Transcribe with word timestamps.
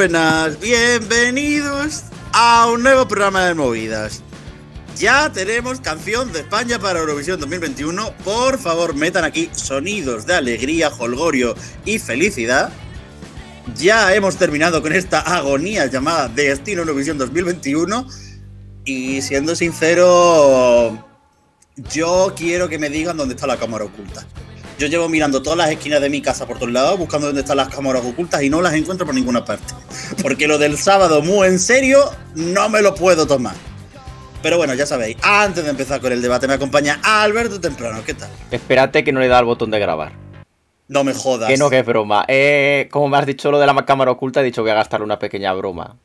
buenas, 0.00 0.58
bienvenidos 0.58 2.04
a 2.32 2.70
un 2.72 2.82
nuevo 2.82 3.06
programa 3.06 3.44
de 3.44 3.52
movidas. 3.52 4.22
Ya 4.96 5.30
tenemos 5.30 5.78
canción 5.80 6.32
de 6.32 6.40
España 6.40 6.78
para 6.78 7.00
Eurovisión 7.00 7.38
2021. 7.38 8.14
Por 8.24 8.58
favor, 8.58 8.94
metan 8.94 9.24
aquí 9.24 9.50
sonidos 9.52 10.24
de 10.24 10.36
alegría, 10.36 10.88
holgorio 10.88 11.54
y 11.84 11.98
felicidad. 11.98 12.72
Ya 13.76 14.14
hemos 14.14 14.36
terminado 14.36 14.80
con 14.80 14.94
esta 14.94 15.20
agonía 15.20 15.84
llamada 15.84 16.28
Destino 16.28 16.80
Eurovisión 16.80 17.18
2021. 17.18 18.06
Y 18.86 19.20
siendo 19.20 19.54
sincero, 19.54 21.06
yo 21.92 22.32
quiero 22.34 22.70
que 22.70 22.78
me 22.78 22.88
digan 22.88 23.18
dónde 23.18 23.34
está 23.34 23.46
la 23.46 23.58
cámara 23.58 23.84
oculta. 23.84 24.26
Yo 24.80 24.86
llevo 24.86 25.10
mirando 25.10 25.42
todas 25.42 25.58
las 25.58 25.68
esquinas 25.68 26.00
de 26.00 26.08
mi 26.08 26.22
casa 26.22 26.46
por 26.46 26.56
todos 26.56 26.72
lados, 26.72 26.98
buscando 26.98 27.26
dónde 27.26 27.42
están 27.42 27.58
las 27.58 27.68
cámaras 27.68 28.02
ocultas 28.02 28.42
y 28.42 28.48
no 28.48 28.62
las 28.62 28.72
encuentro 28.72 29.04
por 29.04 29.14
ninguna 29.14 29.44
parte. 29.44 29.74
Porque 30.22 30.48
lo 30.48 30.56
del 30.56 30.78
sábado, 30.78 31.20
muy 31.20 31.48
en 31.48 31.58
serio, 31.58 32.10
no 32.34 32.70
me 32.70 32.80
lo 32.80 32.94
puedo 32.94 33.26
tomar. 33.26 33.54
Pero 34.42 34.56
bueno, 34.56 34.72
ya 34.72 34.86
sabéis, 34.86 35.18
antes 35.20 35.64
de 35.64 35.70
empezar 35.70 36.00
con 36.00 36.12
el 36.12 36.22
debate 36.22 36.48
me 36.48 36.54
acompaña 36.54 36.98
Alberto 37.02 37.60
Temprano, 37.60 38.00
¿qué 38.06 38.14
tal? 38.14 38.30
Espérate 38.50 39.04
que 39.04 39.12
no 39.12 39.20
le 39.20 39.28
da 39.28 39.40
el 39.40 39.44
botón 39.44 39.70
de 39.70 39.78
grabar. 39.78 40.12
No 40.88 41.04
me 41.04 41.12
jodas. 41.12 41.50
Que 41.50 41.58
no, 41.58 41.68
que 41.68 41.80
es 41.80 41.84
broma. 41.84 42.24
Eh, 42.26 42.88
como 42.90 43.10
me 43.10 43.18
has 43.18 43.26
dicho 43.26 43.50
lo 43.50 43.60
de 43.60 43.66
la 43.66 43.84
cámara 43.84 44.12
oculta, 44.12 44.40
he 44.40 44.44
dicho 44.44 44.62
que 44.62 44.70
voy 44.70 44.70
a 44.70 44.76
gastar 44.76 45.02
una 45.02 45.18
pequeña 45.18 45.52
broma. 45.52 45.98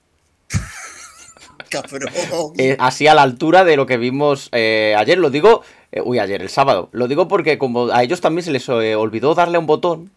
Cabrón. 1.82 2.12
Eh, 2.58 2.76
así 2.80 3.08
a 3.08 3.14
la 3.14 3.22
altura 3.22 3.64
de 3.64 3.76
lo 3.76 3.86
que 3.86 3.98
vimos 3.98 4.50
eh, 4.52 4.96
ayer, 4.98 5.18
lo 5.18 5.30
digo, 5.30 5.62
eh, 5.92 6.02
uy, 6.04 6.20
ayer, 6.20 6.42
el 6.42 6.50
sábado. 6.50 6.90
Lo 6.92 7.08
digo 7.08 7.28
porque 7.28 7.58
como 7.58 7.88
a 7.92 8.04
ellos 8.04 8.22
también 8.22 8.44
se 8.44 8.52
les 8.52 8.68
olvidó 8.70 9.36
darle 9.36 9.58
un 9.58 9.66
botón. 9.66 10.12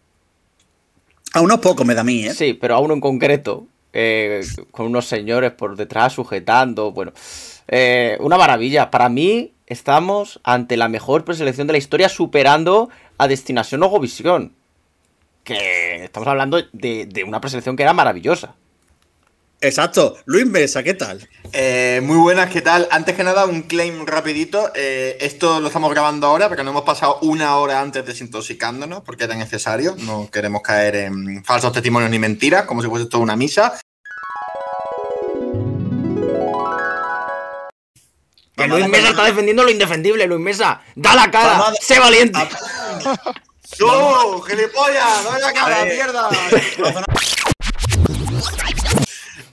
A 1.33 1.41
unos 1.41 1.59
pocos 1.59 1.85
me 1.85 1.93
da 1.93 2.01
a 2.01 2.03
mí, 2.03 2.25
¿eh? 2.25 2.33
Sí, 2.33 2.53
pero 2.53 2.75
a 2.75 2.79
uno 2.79 2.93
en 2.93 3.01
concreto, 3.01 3.67
con 4.71 4.87
unos 4.87 5.05
señores 5.05 5.51
por 5.51 5.75
detrás 5.75 6.13
sujetando, 6.13 6.91
bueno, 6.91 7.13
una 8.19 8.37
maravilla. 8.37 8.89
Para 8.89 9.09
mí 9.09 9.53
estamos 9.67 10.39
ante 10.43 10.75
la 10.75 10.87
mejor 10.87 11.25
preselección 11.25 11.67
de 11.67 11.73
la 11.73 11.77
historia, 11.77 12.09
superando 12.09 12.89
a 13.17 13.27
Destinación 13.27 13.83
Ogovisión. 13.83 14.53
Que 15.43 16.03
estamos 16.03 16.27
hablando 16.27 16.59
de, 16.73 17.05
de 17.05 17.23
una 17.23 17.39
preselección 17.41 17.75
que 17.75 17.83
era 17.83 17.93
maravillosa. 17.93 18.55
Exacto. 19.61 20.17
Luis 20.25 20.45
Mesa, 20.45 20.83
¿qué 20.83 20.93
tal? 20.93 21.27
Eh, 21.51 21.99
muy 22.03 22.17
buenas, 22.17 22.49
¿qué 22.49 22.61
tal? 22.61 22.87
Antes 22.91 23.15
que 23.15 23.23
nada, 23.25 23.45
un 23.45 23.63
claim 23.63 24.05
rapidito. 24.05 24.71
Eh, 24.73 25.17
esto 25.19 25.59
lo 25.59 25.67
estamos 25.67 25.91
grabando 25.91 26.27
ahora 26.27 26.47
porque 26.47 26.63
no 26.63 26.69
hemos 26.71 26.83
pasado 26.83 27.19
una 27.23 27.57
hora 27.57 27.81
antes 27.81 28.05
desintoxicándonos 28.05 29.01
porque 29.01 29.25
era 29.25 29.35
necesario. 29.35 29.95
No 29.99 30.29
queremos 30.31 30.61
caer 30.61 30.95
en 30.95 31.43
falsos 31.43 31.73
testimonios 31.73 32.09
ni 32.09 32.19
mentiras, 32.19 32.63
como 32.65 32.81
si 32.81 32.87
fuese 32.87 33.07
toda 33.07 33.21
una 33.23 33.35
misa. 33.35 33.77
Que 38.55 38.63
a 38.63 38.67
Luis 38.67 38.87
Mesa 38.87 39.09
está 39.09 39.25
defendiendo 39.25 39.63
lo 39.63 39.71
indefendible, 39.71 40.25
Luis 40.25 40.41
Mesa. 40.41 40.81
Da 40.95 41.15
la 41.15 41.29
cara, 41.29 41.57
Vamos 41.57 41.79
a- 41.79 41.83
sé 41.85 41.99
valiente. 41.99 42.39
¡No! 43.79 44.41
¡Gilipollas! 44.41 45.23
¡No 45.23 45.37
la 45.37 45.53
cara, 45.53 45.85
mierda! 45.85 46.29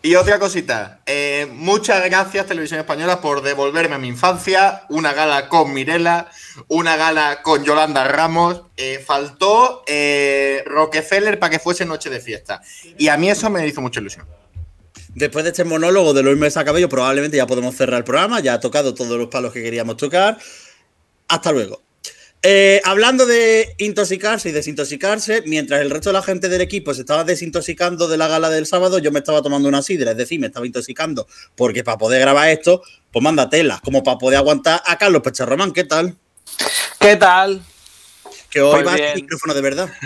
Y 0.07 0.15
otra 0.15 0.39
cosita, 0.39 1.01
eh, 1.05 1.49
muchas 1.53 2.05
gracias 2.05 2.47
Televisión 2.47 2.79
Española 2.79 3.21
por 3.21 3.43
devolverme 3.43 3.97
a 3.97 3.99
mi 3.99 4.07
infancia, 4.07 4.85
una 4.89 5.13
gala 5.13 5.49
con 5.49 5.75
Mirela, 5.75 6.31
una 6.69 6.95
gala 6.95 7.43
con 7.43 7.65
Yolanda 7.65 8.05
Ramos, 8.05 8.63
eh, 8.77 9.03
faltó 9.05 9.83
eh, 9.89 10.63
Rockefeller 10.65 11.41
para 11.41 11.51
que 11.51 11.59
fuese 11.59 11.85
noche 11.85 12.09
de 12.09 12.21
fiesta. 12.21 12.63
Y 12.97 13.09
a 13.09 13.17
mí 13.17 13.29
eso 13.29 13.51
me 13.51 13.67
hizo 13.67 13.81
mucha 13.81 13.99
ilusión. 13.99 14.27
Después 15.09 15.43
de 15.43 15.51
este 15.51 15.65
monólogo 15.65 16.15
de 16.15 16.23
Luis 16.23 16.39
Mesa 16.39 16.65
Cabello, 16.65 16.89
probablemente 16.89 17.39
ya 17.39 17.49
podemos 17.49 17.75
cerrar 17.75 17.99
el 17.99 18.05
programa. 18.05 18.39
Ya 18.39 18.55
ha 18.55 18.61
tocado 18.61 18.95
todos 18.95 19.19
los 19.19 19.27
palos 19.27 19.53
que 19.53 19.61
queríamos 19.61 19.97
tocar. 19.97 20.39
Hasta 21.27 21.51
luego. 21.51 21.83
Eh, 22.43 22.81
hablando 22.85 23.27
de 23.27 23.75
intoxicarse 23.79 24.51
y 24.51 24.53
desintoxicarse, 24.53 25.43
mientras 25.47 25.81
el 25.81 25.91
resto 25.91 26.11
de 26.11 26.15
la 26.15 26.23
gente 26.23 26.49
del 26.49 26.61
equipo 26.61 26.95
se 26.95 27.01
estaba 27.01 27.25
desintoxicando 27.25 28.07
de 28.07 28.17
la 28.17 28.29
gala 28.29 28.51
del 28.51 28.67
sábado, 28.67 28.99
yo 28.99 29.11
me 29.11 29.19
estaba 29.19 29.43
tomando 29.43 29.69
una 29.69 29.83
sidra, 29.83 30.13
es 30.13 30.17
decir, 30.17 30.39
me 30.39 30.47
estaba 30.47 30.67
intoxicando, 30.67 31.27
porque 31.57 31.83
para 31.83 31.99
poder 31.99 32.21
grabar 32.21 32.49
esto, 32.51 32.83
pues 33.11 33.23
manda 33.23 33.49
tela, 33.49 33.81
como 33.83 34.05
para 34.05 34.19
poder 34.19 34.37
aguantar 34.39 34.81
a 34.87 34.97
Carlos 34.97 35.23
Pecharromán, 35.23 35.73
¿qué 35.73 35.85
tal? 35.85 36.15
¿Qué 37.01 37.17
tal? 37.17 37.63
Que 38.51 38.61
hoy 38.61 38.83
Pues 38.85 38.87
va 38.87 38.97
el 38.97 39.15
micrófono 39.23 39.55
de 39.55 39.61
verdad. 39.63 39.91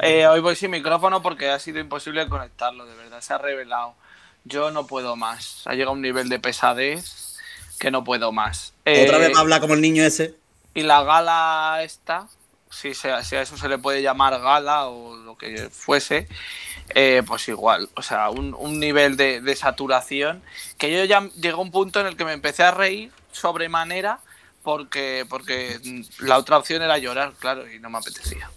Eh, 0.00 0.26
hoy 0.26 0.40
voy 0.40 0.56
sin 0.56 0.70
micrófono 0.70 1.20
porque 1.22 1.50
ha 1.50 1.58
sido 1.58 1.78
imposible 1.78 2.26
conectarlo, 2.28 2.86
de 2.86 2.94
verdad, 2.94 3.20
se 3.20 3.34
ha 3.34 3.38
revelado. 3.38 3.94
Yo 4.44 4.70
no 4.70 4.86
puedo 4.86 5.14
más. 5.16 5.62
Ha 5.66 5.72
llegado 5.72 5.90
a 5.90 5.94
un 5.94 6.00
nivel 6.02 6.28
de 6.28 6.38
pesadez 6.38 7.36
que 7.78 7.90
no 7.90 8.02
puedo 8.04 8.32
más. 8.32 8.72
Otra 8.80 8.92
Eh, 8.94 9.18
vez 9.20 9.34
va 9.34 9.38
a 9.38 9.40
hablar 9.40 9.60
como 9.60 9.74
el 9.74 9.80
niño 9.80 10.04
ese. 10.04 10.34
Y 10.74 10.82
la 10.82 11.02
gala 11.04 11.78
esta, 11.82 12.26
si, 12.70 12.94
se- 12.94 13.22
si 13.22 13.36
a 13.36 13.42
eso 13.42 13.56
se 13.56 13.68
le 13.68 13.78
puede 13.78 14.02
llamar 14.02 14.40
gala 14.40 14.86
o 14.88 15.16
lo 15.16 15.36
que 15.38 15.70
fuese, 15.70 16.26
eh, 16.94 17.22
pues 17.26 17.48
igual. 17.48 17.88
O 17.96 18.02
sea, 18.02 18.30
un, 18.30 18.54
un 18.54 18.80
nivel 18.80 19.16
de, 19.16 19.40
de 19.40 19.56
saturación 19.56 20.42
que 20.78 20.92
yo 20.92 21.04
ya 21.04 21.20
llegó 21.40 21.58
a 21.58 21.62
un 21.64 21.70
punto 21.70 22.00
en 22.00 22.06
el 22.06 22.16
que 22.16 22.24
me 22.24 22.32
empecé 22.32 22.64
a 22.64 22.72
reír 22.72 23.12
sobremanera 23.32 24.18
porque, 24.62 25.26
porque 25.28 25.78
la 26.18 26.38
otra 26.38 26.58
opción 26.58 26.82
era 26.82 26.98
llorar, 26.98 27.34
claro, 27.38 27.70
y 27.70 27.78
no 27.78 27.90
me 27.90 27.98
apetecía. 27.98 28.50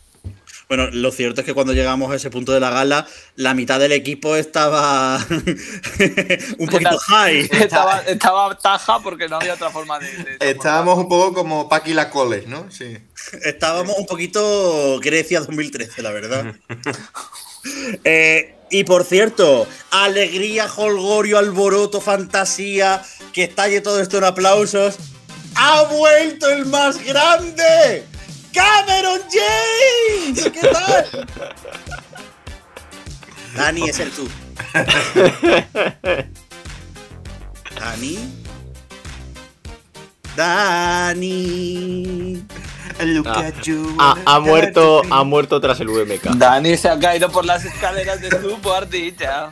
Bueno, 0.67 0.89
lo 0.91 1.11
cierto 1.11 1.41
es 1.41 1.45
que 1.45 1.53
cuando 1.53 1.73
llegamos 1.73 2.11
a 2.11 2.15
ese 2.15 2.29
punto 2.29 2.51
de 2.51 2.59
la 2.59 2.69
gala, 2.69 3.07
la 3.35 3.53
mitad 3.53 3.79
del 3.79 3.93
equipo 3.93 4.35
estaba 4.35 5.17
un 6.57 6.67
poquito 6.67 6.97
high. 6.97 7.39
Estaba, 7.51 7.99
estaba 8.01 8.57
taja 8.57 8.99
porque 8.99 9.29
no 9.29 9.37
había 9.37 9.53
otra 9.53 9.69
forma 9.69 9.97
de. 9.99 10.37
Estábamos 10.41 10.97
un 10.97 11.07
poco 11.07 11.33
como 11.33 11.69
Paqui 11.69 11.93
la 11.93 12.09
Coles, 12.09 12.47
¿no? 12.47 12.69
Sí. 12.69 12.97
Estábamos 13.43 13.97
un 13.97 14.05
poquito 14.05 14.99
Grecia 14.99 15.39
2013, 15.39 16.01
la 16.01 16.11
verdad. 16.11 16.55
Eh, 18.03 18.55
y 18.69 18.83
por 18.83 19.05
cierto, 19.05 19.67
alegría, 19.91 20.67
holgorio, 20.75 21.37
alboroto, 21.37 22.01
fantasía, 22.01 23.01
que 23.31 23.43
estalle 23.43 23.79
todo 23.79 24.01
esto 24.01 24.17
en 24.17 24.25
aplausos. 24.25 24.97
¡Ha 25.55 25.83
vuelto 25.83 26.49
el 26.49 26.65
más 26.65 27.03
grande! 27.03 28.03
Dani, 33.55 33.89
es 33.89 33.99
el 33.99 34.11
tú. 34.11 34.27
Dani. 37.79 38.17
Dani. 40.35 42.43
Look 42.99 43.27
Ah, 43.27 43.39
at 43.47 43.61
you. 43.63 43.95
Ha, 43.99 44.15
ha 44.25 44.39
muerto, 44.39 45.01
ha 45.09 45.23
muerto 45.23 45.59
tras 45.61 45.79
el 45.79 45.89
UMK. 45.89 46.23
Dani 46.35 46.77
se 46.77 46.89
ha 46.89 46.99
caído 46.99 47.31
por 47.31 47.45
las 47.45 47.63
escaleras 47.65 48.21
de 48.21 48.29
su 48.31 48.73
ardilla. 48.73 49.51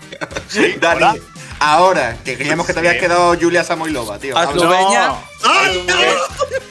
Dani, 0.80 1.20
ahora 1.60 2.18
que 2.24 2.36
creíamos 2.38 2.66
que 2.66 2.74
te 2.74 2.80
habías 2.80 2.96
quedado 2.98 3.36
Julia 3.40 3.64
Samoilova, 3.64 4.18
tío. 4.20 4.38
A 4.38 4.46
Eslovenia. 4.46 5.16
¡Ay, 5.44 5.86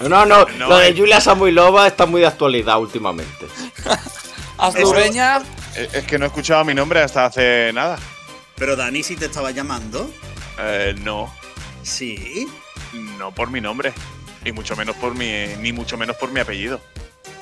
no! 0.00 0.08
No, 0.08 0.26
no, 0.26 0.46
No 0.58 0.68
lo 0.68 0.78
de 0.78 0.94
Julia 0.96 1.20
Samoilova 1.20 1.86
está 1.86 2.06
muy 2.06 2.20
de 2.22 2.26
actualidad 2.26 2.78
últimamente. 2.80 3.46
Es 5.74 6.04
que 6.04 6.18
no 6.18 6.24
he 6.24 6.28
escuchado 6.28 6.64
mi 6.64 6.74
nombre 6.74 7.00
hasta 7.02 7.26
hace 7.26 7.70
nada. 7.74 7.98
Pero 8.56 8.76
Dani, 8.76 9.02
si 9.02 9.16
te 9.16 9.26
estaba 9.26 9.50
llamando. 9.50 10.10
Eh, 10.58 10.94
no, 11.02 11.34
Sí. 11.82 12.46
no 13.18 13.34
por 13.34 13.50
mi 13.50 13.60
nombre. 13.60 13.92
Y 14.44 14.52
mucho 14.52 14.76
menos 14.76 14.94
por 14.96 15.14
mi, 15.14 15.46
ni 15.58 15.72
mucho 15.72 15.96
menos 15.96 16.16
por 16.16 16.30
mi 16.30 16.40
apellido. 16.40 16.80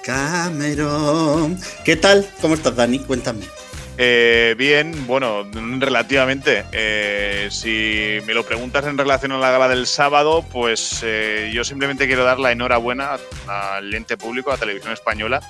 Cameron. 0.04 1.58
¿Qué 1.84 1.96
tal? 1.96 2.28
¿Cómo 2.40 2.54
estás, 2.54 2.74
Dani? 2.76 2.98
Cuéntame. 3.00 3.44
Eh, 3.98 4.54
bien, 4.56 5.06
bueno, 5.06 5.44
relativamente. 5.78 6.64
Eh, 6.72 7.48
si 7.50 8.18
me 8.26 8.34
lo 8.34 8.44
preguntas 8.44 8.86
en 8.86 8.96
relación 8.96 9.32
a 9.32 9.38
la 9.38 9.50
gala 9.50 9.68
del 9.68 9.86
sábado, 9.86 10.44
pues 10.50 11.00
eh, 11.02 11.50
yo 11.52 11.62
simplemente 11.64 12.06
quiero 12.06 12.24
dar 12.24 12.38
la 12.38 12.52
enhorabuena 12.52 13.18
al 13.46 13.92
ente 13.94 14.16
público, 14.16 14.50
a 14.50 14.56
Televisión 14.56 14.92
Española, 14.92 15.40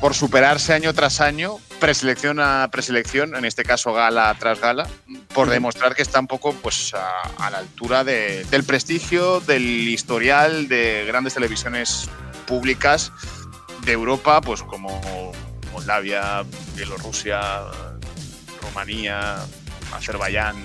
por 0.00 0.14
superarse 0.14 0.72
año 0.72 0.92
tras 0.94 1.20
año, 1.20 1.56
preselección 1.80 2.38
a 2.40 2.68
preselección, 2.70 3.34
en 3.34 3.44
este 3.44 3.64
caso 3.64 3.92
gala 3.92 4.34
tras 4.38 4.60
gala, 4.60 4.86
por 5.34 5.48
demostrar 5.50 5.94
que 5.94 6.02
está 6.02 6.20
un 6.20 6.26
poco 6.26 6.52
pues, 6.54 6.92
a, 6.94 7.22
a 7.44 7.50
la 7.50 7.58
altura 7.58 8.04
de- 8.04 8.44
del 8.44 8.64
prestigio, 8.64 9.40
del 9.40 9.62
historial 9.88 10.68
de 10.68 11.04
grandes 11.06 11.34
televisiones 11.34 12.08
públicas 12.46 13.10
de 13.84 13.92
Europa, 13.92 14.40
pues 14.40 14.62
como 14.62 15.00
Moldavia, 15.72 16.44
Bielorrusia, 16.74 17.40
Rumanía, 18.62 19.36
Azerbaiyán. 19.92 20.56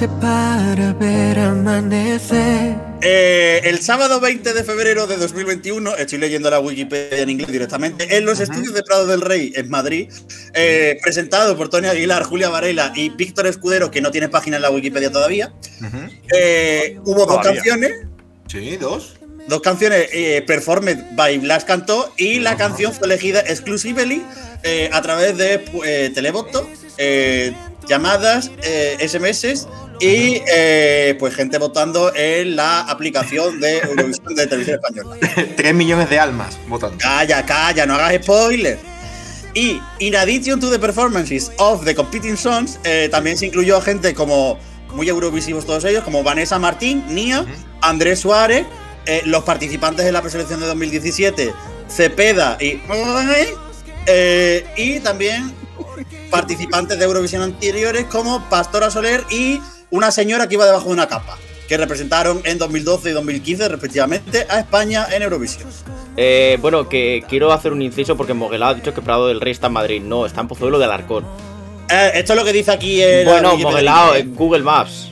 Noche 0.00 0.08
para 0.20 0.92
ver 0.94 1.38
amanecer. 1.38 2.74
Eh, 3.02 3.60
el 3.64 3.80
sábado 3.80 4.20
20 4.20 4.52
de 4.54 4.64
febrero 4.64 5.06
de 5.06 5.16
2021, 5.16 5.96
estoy 5.96 6.18
leyendo 6.18 6.50
la 6.50 6.58
Wikipedia 6.60 7.22
en 7.22 7.30
inglés 7.30 7.50
directamente, 7.50 8.16
en 8.16 8.24
los 8.24 8.40
estudios 8.40 8.72
de 8.72 8.82
Prado 8.82 9.06
del 9.06 9.20
Rey, 9.20 9.52
en 9.56 9.68
Madrid, 9.68 10.10
eh, 10.54 10.98
presentado 11.02 11.56
por 11.56 11.68
Tony 11.68 11.88
Aguilar, 11.88 12.22
Julia 12.24 12.48
Varela 12.48 12.92
y 12.94 13.10
Víctor 13.10 13.46
Escudero, 13.46 13.90
que 13.90 14.00
no 14.00 14.10
tiene 14.10 14.28
página 14.28 14.56
en 14.56 14.62
la 14.62 14.70
Wikipedia 14.70 15.10
todavía, 15.10 15.52
eh, 16.34 16.98
hubo 17.04 17.26
dos 17.26 17.40
canciones, 17.42 17.92
Sí, 18.48 18.76
dos. 18.78 19.16
dos 19.48 19.60
canciones 19.60 20.08
performed 20.46 20.98
by 21.14 21.38
Blas 21.38 21.64
Cantó 21.64 22.12
y 22.16 22.40
la 22.40 22.56
canción 22.56 22.92
fue 22.92 23.06
elegida 23.06 23.40
exclusively 23.40 24.22
a 24.92 25.02
través 25.02 25.36
de 25.36 26.10
televoto, 26.14 26.68
eh, 26.98 27.54
llamadas, 27.90 28.52
eh, 28.62 28.96
SMS 29.00 29.66
y 29.98 30.40
eh, 30.46 31.16
pues 31.18 31.34
gente 31.34 31.58
votando 31.58 32.14
en 32.14 32.56
la 32.56 32.80
aplicación 32.82 33.60
de 33.60 33.78
Eurovisión 33.78 34.34
de 34.34 34.46
Televisión 34.46 34.80
Española. 34.82 35.16
Tres 35.56 35.74
millones 35.74 36.08
de 36.08 36.18
almas 36.18 36.56
votando. 36.68 36.96
Calla, 36.98 37.44
calla, 37.44 37.84
no 37.84 37.94
hagas 37.94 38.22
spoiler. 38.22 38.78
Y 39.54 39.80
in 39.98 40.14
addition 40.14 40.60
to 40.60 40.70
the 40.70 40.78
performances 40.78 41.50
of 41.58 41.84
the 41.84 41.94
competing 41.94 42.36
songs, 42.36 42.78
eh, 42.84 43.08
también 43.10 43.36
se 43.36 43.46
incluyó 43.46 43.80
gente 43.80 44.14
como 44.14 44.58
muy 44.94 45.08
eurovisivos 45.08 45.66
todos 45.66 45.84
ellos, 45.84 46.04
como 46.04 46.22
Vanessa 46.22 46.58
Martín, 46.60 47.04
Nia, 47.08 47.44
Andrés 47.82 48.20
Suárez, 48.20 48.64
eh, 49.06 49.22
los 49.24 49.42
participantes 49.42 50.04
de 50.04 50.12
la 50.12 50.22
preselección 50.22 50.60
de 50.60 50.66
2017, 50.66 51.52
Cepeda 51.88 52.56
y 52.60 52.80
y 54.76 55.00
también 55.00 55.52
participantes 56.30 56.98
de 56.98 57.04
Eurovisión 57.04 57.42
anteriores 57.42 58.04
como 58.04 58.48
Pastora 58.48 58.90
Soler 58.90 59.24
y 59.30 59.60
una 59.90 60.10
señora 60.10 60.48
que 60.48 60.54
iba 60.54 60.64
debajo 60.64 60.86
de 60.86 60.92
una 60.92 61.08
capa, 61.08 61.36
que 61.68 61.76
representaron 61.76 62.40
en 62.44 62.58
2012 62.58 63.10
y 63.10 63.12
2015 63.12 63.68
respectivamente 63.68 64.46
a 64.48 64.60
España 64.60 65.06
en 65.12 65.22
Eurovisión. 65.22 65.68
Eh, 66.16 66.58
bueno, 66.60 66.88
que 66.88 67.24
quiero 67.28 67.52
hacer 67.52 67.72
un 67.72 67.82
inciso 67.82 68.16
porque 68.16 68.34
Moguelao 68.34 68.70
ha 68.70 68.74
dicho 68.74 68.94
que 68.94 69.02
Prado 69.02 69.28
del 69.28 69.40
Rey 69.40 69.52
está 69.52 69.66
en 69.68 69.72
Madrid. 69.72 70.02
No, 70.02 70.26
está 70.26 70.40
en 70.40 70.48
Pozuelo 70.48 70.78
de 70.78 70.84
Alarcón. 70.84 71.24
Eh, 71.88 72.12
esto 72.14 72.32
es 72.32 72.38
lo 72.38 72.44
que 72.44 72.52
dice 72.52 72.70
aquí 72.70 73.02
en 73.02 73.24
la 73.24 73.32
Bueno. 73.32 73.56
Moguelao 73.56 74.14
en 74.14 74.34
Google 74.34 74.62
Maps. 74.62 75.10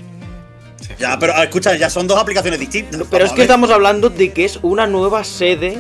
Ya, 0.98 1.18
pero 1.18 1.32
eh, 1.34 1.44
escucha, 1.44 1.76
ya 1.76 1.90
son 1.90 2.06
dos 2.06 2.18
aplicaciones 2.18 2.58
distintas. 2.58 3.02
Pero 3.10 3.24
es 3.24 3.32
que 3.32 3.42
estamos 3.42 3.70
hablando 3.70 4.10
de 4.10 4.32
que 4.32 4.44
es 4.44 4.58
una 4.62 4.86
nueva 4.86 5.24
sede 5.24 5.78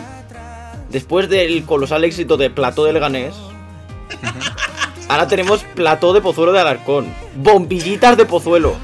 después 0.90 1.28
del 1.28 1.64
colosal 1.64 2.04
éxito 2.04 2.36
de 2.36 2.50
Plató 2.50 2.84
de 2.84 2.92
Leganés. 2.92 3.34
Ahora 5.08 5.26
tenemos 5.26 5.64
Plató 5.74 6.12
de 6.12 6.20
Pozuelo 6.20 6.52
de 6.52 6.60
Alarcón. 6.60 7.12
Bombillitas 7.34 8.16
de 8.16 8.26
Pozuelo. 8.26 8.76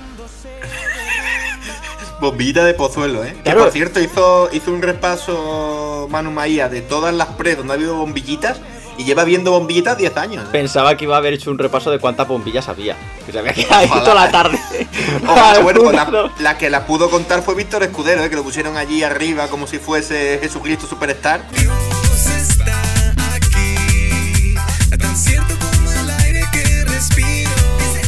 Bombillita 2.21 2.65
de 2.65 2.75
Pozuelo, 2.75 3.25
¿eh? 3.25 3.37
Claro. 3.43 3.59
Que 3.59 3.65
por 3.65 3.73
cierto 3.73 4.01
hizo, 4.01 4.49
hizo 4.53 4.73
un 4.73 4.81
repaso 4.81 6.09
Manu 6.11 6.31
Maía 6.31 6.69
de 6.69 6.81
todas 6.81 7.15
las 7.15 7.29
pre 7.29 7.57
donde 7.57 7.75
ha 7.75 7.77
habido 7.77 7.97
bombillitas 7.97 8.61
y 8.97 9.05
lleva 9.05 9.25
viendo 9.25 9.51
bombillitas 9.51 9.99
10 9.99 10.17
años. 10.17 10.45
Pensaba 10.51 10.97
que 10.97 11.05
iba 11.05 11.15
a 11.17 11.19
haber 11.19 11.35
hecho 11.35 11.51
un 11.51 11.59
repaso 11.59 11.91
de 11.91 11.99
cuántas 11.99 12.27
bombillas 12.27 12.69
había. 12.69 12.97
Que 13.27 13.33
se 13.33 13.39
había 13.39 13.53
quedado 13.55 13.75
ahí 13.75 13.89
toda 13.89 14.15
la 14.15 14.31
tarde. 14.31 14.59
Ojalá, 15.29 15.61
bueno, 15.61 15.83
pues 15.83 15.95
la, 15.95 16.31
la 16.39 16.59
que 16.59 16.71
la 16.71 16.87
pudo 16.87 17.11
contar 17.11 17.43
fue 17.43 17.55
Víctor 17.55 17.83
Escudero, 17.83 18.25
¿eh? 18.25 18.31
que 18.31 18.37
lo 18.37 18.43
pusieron 18.45 18.77
allí 18.77 19.03
arriba 19.03 19.49
como 19.49 19.67
si 19.67 19.79
fuese 19.79 20.39
Jesucristo 20.41 20.87
Superstar. 20.87 21.43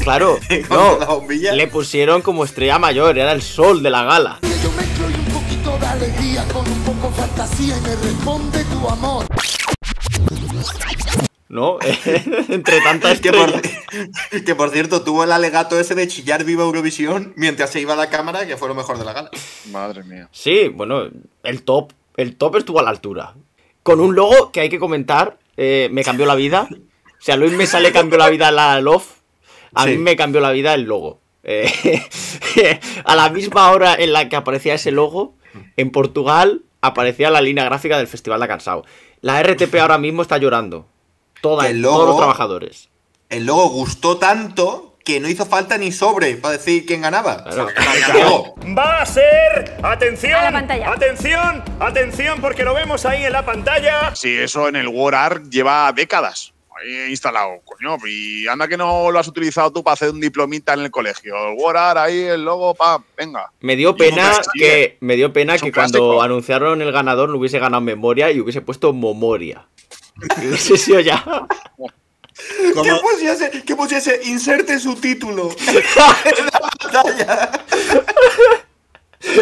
Claro, 0.06 0.38
no. 0.70 0.99
la 1.00 1.06
bombilla. 1.06 1.53
Le 1.53 1.67
pusieron 1.67 2.23
como 2.23 2.44
estrella 2.44 2.79
mayor, 2.79 3.19
era 3.19 3.32
el 3.32 3.43
sol 3.43 3.82
de 3.82 3.91
la 3.91 4.05
gala. 4.05 4.38
Yo 4.62 4.70
mezclo 4.70 5.11
y 5.11 5.14
un 5.14 5.25
poquito 5.25 5.76
de 5.81 5.87
alegría 5.87 6.47
con 6.53 6.64
un 6.64 6.85
poco 6.85 7.11
fantasía 7.11 7.76
y 7.76 7.81
me 7.81 7.97
responde 7.97 8.64
tu 8.67 8.88
amor. 8.88 9.26
¿No? 11.49 11.79
Entre 12.49 12.81
tantas 12.82 13.19
Que 13.19 13.32
por, 13.32 13.50
que 14.44 14.55
por 14.55 14.70
cierto 14.70 15.03
tuvo 15.03 15.25
el 15.25 15.32
alegato 15.32 15.76
ese 15.76 15.97
de 15.97 16.06
chillar 16.06 16.44
viva 16.44 16.62
Eurovisión 16.62 17.32
mientras 17.35 17.70
se 17.70 17.81
iba 17.81 17.94
a 17.94 17.97
la 17.97 18.08
cámara, 18.08 18.47
que 18.47 18.56
fue 18.56 18.69
lo 18.69 18.76
mejor 18.76 19.00
de 19.00 19.06
la 19.06 19.12
gala. 19.12 19.31
Madre 19.73 20.05
mía. 20.05 20.29
Sí, 20.31 20.69
bueno, 20.69 21.08
el 21.43 21.62
top. 21.64 21.93
El 22.17 22.37
top 22.37 22.55
estuvo 22.58 22.79
a 22.79 22.85
la 22.85 22.91
altura. 22.91 23.35
Con 23.82 23.99
un 23.99 24.14
logo 24.14 24.53
que 24.53 24.61
hay 24.61 24.69
que 24.69 24.79
comentar, 24.79 25.37
eh, 25.56 25.88
me 25.91 26.05
cambió 26.05 26.26
la 26.26 26.37
vida. 26.37 26.69
O 26.70 27.25
sea, 27.25 27.35
a 27.35 27.38
Luis 27.38 27.55
Mesa 27.55 27.81
le 27.81 27.91
cambió 27.91 28.19
la 28.19 28.31
vida 28.31 28.53
la 28.53 28.81
Love. 28.81 29.17
A 29.74 29.84
Sí. 29.84 29.90
mí 29.90 29.98
me 29.98 30.16
cambió 30.16 30.40
la 30.40 30.50
vida 30.52 30.74
el 30.74 30.82
logo. 30.82 31.20
Eh, 31.44 31.70
a 33.04 33.14
la 33.16 33.28
misma 33.30 33.70
hora 33.70 33.94
en 33.94 34.12
la 34.12 34.28
que 34.28 34.36
aparecía 34.36 34.74
ese 34.74 34.90
logo, 34.90 35.34
en 35.76 35.90
Portugal 35.90 36.62
aparecía 36.80 37.30
la 37.30 37.40
línea 37.40 37.64
gráfica 37.64 37.98
del 37.98 38.06
Festival 38.08 38.40
de 38.40 38.48
Cansado. 38.48 38.84
La 39.20 39.42
RTP 39.42 39.74
ahora 39.80 39.98
mismo 39.98 40.22
está 40.22 40.38
llorando. 40.38 40.86
Toda, 41.40 41.68
el 41.68 41.82
todos 41.82 41.98
los 41.98 42.06
logo- 42.08 42.18
trabajadores. 42.18 42.88
El 43.28 43.46
logo 43.46 43.68
gustó 43.68 44.18
tanto 44.18 44.96
que 45.04 45.20
no 45.20 45.28
hizo 45.28 45.46
falta 45.46 45.78
ni 45.78 45.92
sobre 45.92 46.36
para 46.36 46.56
decir 46.56 46.84
quién 46.84 47.02
ganaba. 47.02 47.44
Claro. 47.44 47.66
O 47.66 47.70
sea, 47.70 47.74
que 47.74 48.12
ganó. 48.19 48.54
Va 48.76 49.02
a 49.02 49.06
ser, 49.06 49.76
atención, 49.82 50.34
A 50.34 50.44
la 50.44 50.52
pantalla. 50.52 50.90
atención, 50.90 51.62
atención, 51.78 52.40
porque 52.40 52.64
lo 52.64 52.74
vemos 52.74 53.04
ahí 53.06 53.24
en 53.24 53.32
la 53.32 53.44
pantalla. 53.44 54.14
Sí, 54.16 54.36
eso 54.36 54.66
en 54.69 54.74
el 54.76 54.88
WarArt 54.88 55.44
lleva 55.48 55.92
décadas 55.92 56.52
ahí 56.76 57.11
instalado, 57.11 57.61
coño. 57.64 57.96
Y 58.06 58.46
anda 58.49 58.69
que 58.69 58.76
no 58.76 59.11
lo 59.11 59.19
has 59.19 59.28
utilizado 59.28 59.73
tú 59.73 59.82
para 59.82 59.94
hacer 59.94 60.11
un 60.11 60.20
diplomita 60.20 60.75
en 60.75 60.81
el 60.81 60.90
colegio. 60.90 61.34
El 61.50 61.56
WarArt 61.58 61.99
ahí, 61.99 62.20
el 62.20 62.44
logo, 62.44 62.75
pa, 62.75 63.02
venga. 63.17 63.50
Me 63.61 63.76
dio 63.76 63.96
pena 63.96 64.32
que 64.55 64.61
que 64.61 64.96
me 65.00 65.17
dio 65.17 65.32
pena 65.32 65.55
Es 65.55 65.62
que 65.62 65.73
cuando 65.73 65.99
clásico. 65.99 66.23
anunciaron 66.23 66.82
el 66.82 66.93
ganador 66.93 67.28
no 67.28 67.38
hubiese 67.38 67.58
ganado 67.58 67.81
memoria 67.81 68.31
y 68.31 68.40
hubiese 68.40 68.61
puesto 68.61 68.93
Momoria. 68.93 69.67
Y 70.43 70.46
hubiese 70.46 70.76
sido 70.76 71.00
ya. 71.00 71.25
¿Qué 72.82 72.93
pusiese, 73.00 73.50
que 73.64 73.76
pusiese 73.76 74.20
inserte 74.25 74.79
su 74.79 74.94
título 74.96 75.50
en 75.69 76.46
la 76.46 76.61
pantalla? 76.61 77.50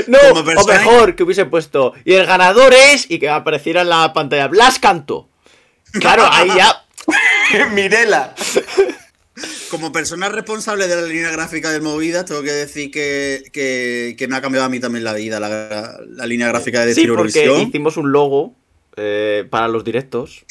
No, 0.06 0.18
o 0.60 0.66
mejor 0.66 1.14
que 1.14 1.24
hubiese 1.24 1.44
puesto. 1.44 1.94
Y 2.04 2.14
el 2.14 2.26
ganador 2.26 2.72
es. 2.72 3.10
Y 3.10 3.18
que 3.18 3.28
apareciera 3.28 3.82
en 3.82 3.88
la 3.90 4.12
pantalla. 4.12 4.48
Blas 4.48 4.78
Canto. 4.78 5.28
Claro, 6.00 6.26
ahí 6.28 6.50
ya. 6.56 6.83
Mirela. 7.72 8.34
Como 9.70 9.90
persona 9.90 10.28
responsable 10.28 10.86
de 10.86 10.96
la 10.96 11.02
línea 11.02 11.30
gráfica 11.30 11.70
del 11.72 11.82
Movidas, 11.82 12.24
tengo 12.26 12.42
que 12.42 12.52
decir 12.52 12.90
que, 12.92 13.42
que- 13.52 14.14
que 14.16 14.28
me 14.28 14.36
ha 14.36 14.40
cambiado 14.40 14.66
a 14.66 14.68
mí 14.68 14.78
también 14.78 15.02
la 15.04 15.12
vida, 15.12 15.40
la, 15.40 15.98
la 16.08 16.26
línea 16.26 16.46
gráfica 16.48 16.84
de 16.86 16.94
Sí, 16.94 17.00
porque 17.08 17.42
Eurovisión, 17.44 17.60
hicimos 17.68 17.96
un 17.96 18.12
logo 18.12 18.54
eh, 18.96 19.44
para 19.50 19.66
los 19.66 19.82
directos. 19.82 20.44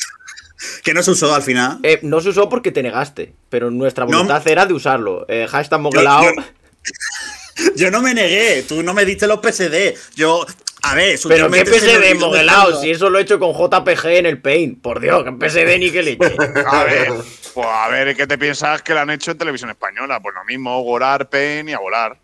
que 0.83 0.93
no 0.93 1.01
se 1.03 1.11
usó 1.11 1.33
al 1.33 1.41
final. 1.43 1.79
Eh, 1.83 1.99
no 2.03 2.19
se 2.19 2.29
usó 2.29 2.49
porque 2.49 2.71
te 2.71 2.83
negaste. 2.83 3.33
Pero 3.49 3.71
nuestra 3.71 4.03
No. 4.05 4.11
voluntad 4.11 4.45
era 4.47 4.65
de 4.65 4.73
usarlo. 4.73 5.25
Eh, 5.29 5.47
hashtag 5.49 5.79
Yo, 5.79 5.83
Moguelao. 5.83 6.23
yo- 6.23 6.31
yo 7.77 7.91
no 7.91 8.01
me 8.01 8.13
negué, 8.13 8.63
tú 8.67 8.83
no 8.83 8.93
me 8.93 9.05
diste 9.05 9.27
los 9.27 9.39
PSD. 9.39 9.93
Yo, 10.15 10.45
a 10.83 10.95
ver, 10.95 11.19
Pero 11.27 11.49
qué 11.49 12.15
Moguelao, 12.15 12.65
meterlo. 12.65 12.81
si 12.81 12.91
eso 12.91 13.09
lo 13.09 13.17
he 13.17 13.21
hecho 13.23 13.39
con 13.39 13.53
JPG 13.53 14.05
en 14.07 14.25
el 14.25 14.41
Paint. 14.41 14.81
Por 14.81 14.99
Dios, 14.99 15.23
que 15.23 15.31
PSD 15.31 15.79
ni 15.79 15.89
que 15.91 16.03
leche. 16.03 16.35
A 16.67 16.83
ver, 16.83 17.09
pues 17.53 17.67
a 17.67 17.87
ver, 17.89 18.15
¿qué 18.15 18.25
te 18.27 18.37
piensas 18.37 18.81
que 18.81 18.93
lo 18.93 18.99
han 19.01 19.09
hecho 19.11 19.31
en 19.31 19.37
televisión 19.37 19.69
española? 19.69 20.19
Pues 20.21 20.33
lo 20.35 20.43
mismo, 20.43 20.81
Gorar, 20.83 21.29
Pen 21.29 21.69
y 21.69 21.73
a 21.73 21.79
volar. 21.79 22.17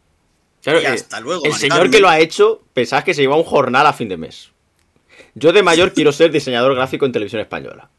Claro, 0.62 0.82
Y 0.82 0.86
eh, 0.86 0.88
hasta 0.90 1.20
luego, 1.20 1.46
El 1.46 1.54
señor 1.54 1.90
que 1.90 2.00
lo 2.00 2.10
ha 2.10 2.20
hecho, 2.20 2.62
pensás 2.74 3.04
que 3.04 3.14
se 3.14 3.22
lleva 3.22 3.36
un 3.38 3.44
jornal 3.44 3.86
a 3.88 3.94
fin 3.94 4.10
de 4.10 4.18
mes. 4.18 4.52
Yo 5.36 5.52
de 5.54 5.64
mayor 5.64 5.94
quiero 5.94 6.12
ser 6.12 6.32
diseñador 6.32 6.76
gráfico 6.76 7.06
en 7.06 7.12
televisión 7.12 7.42
española. 7.42 7.90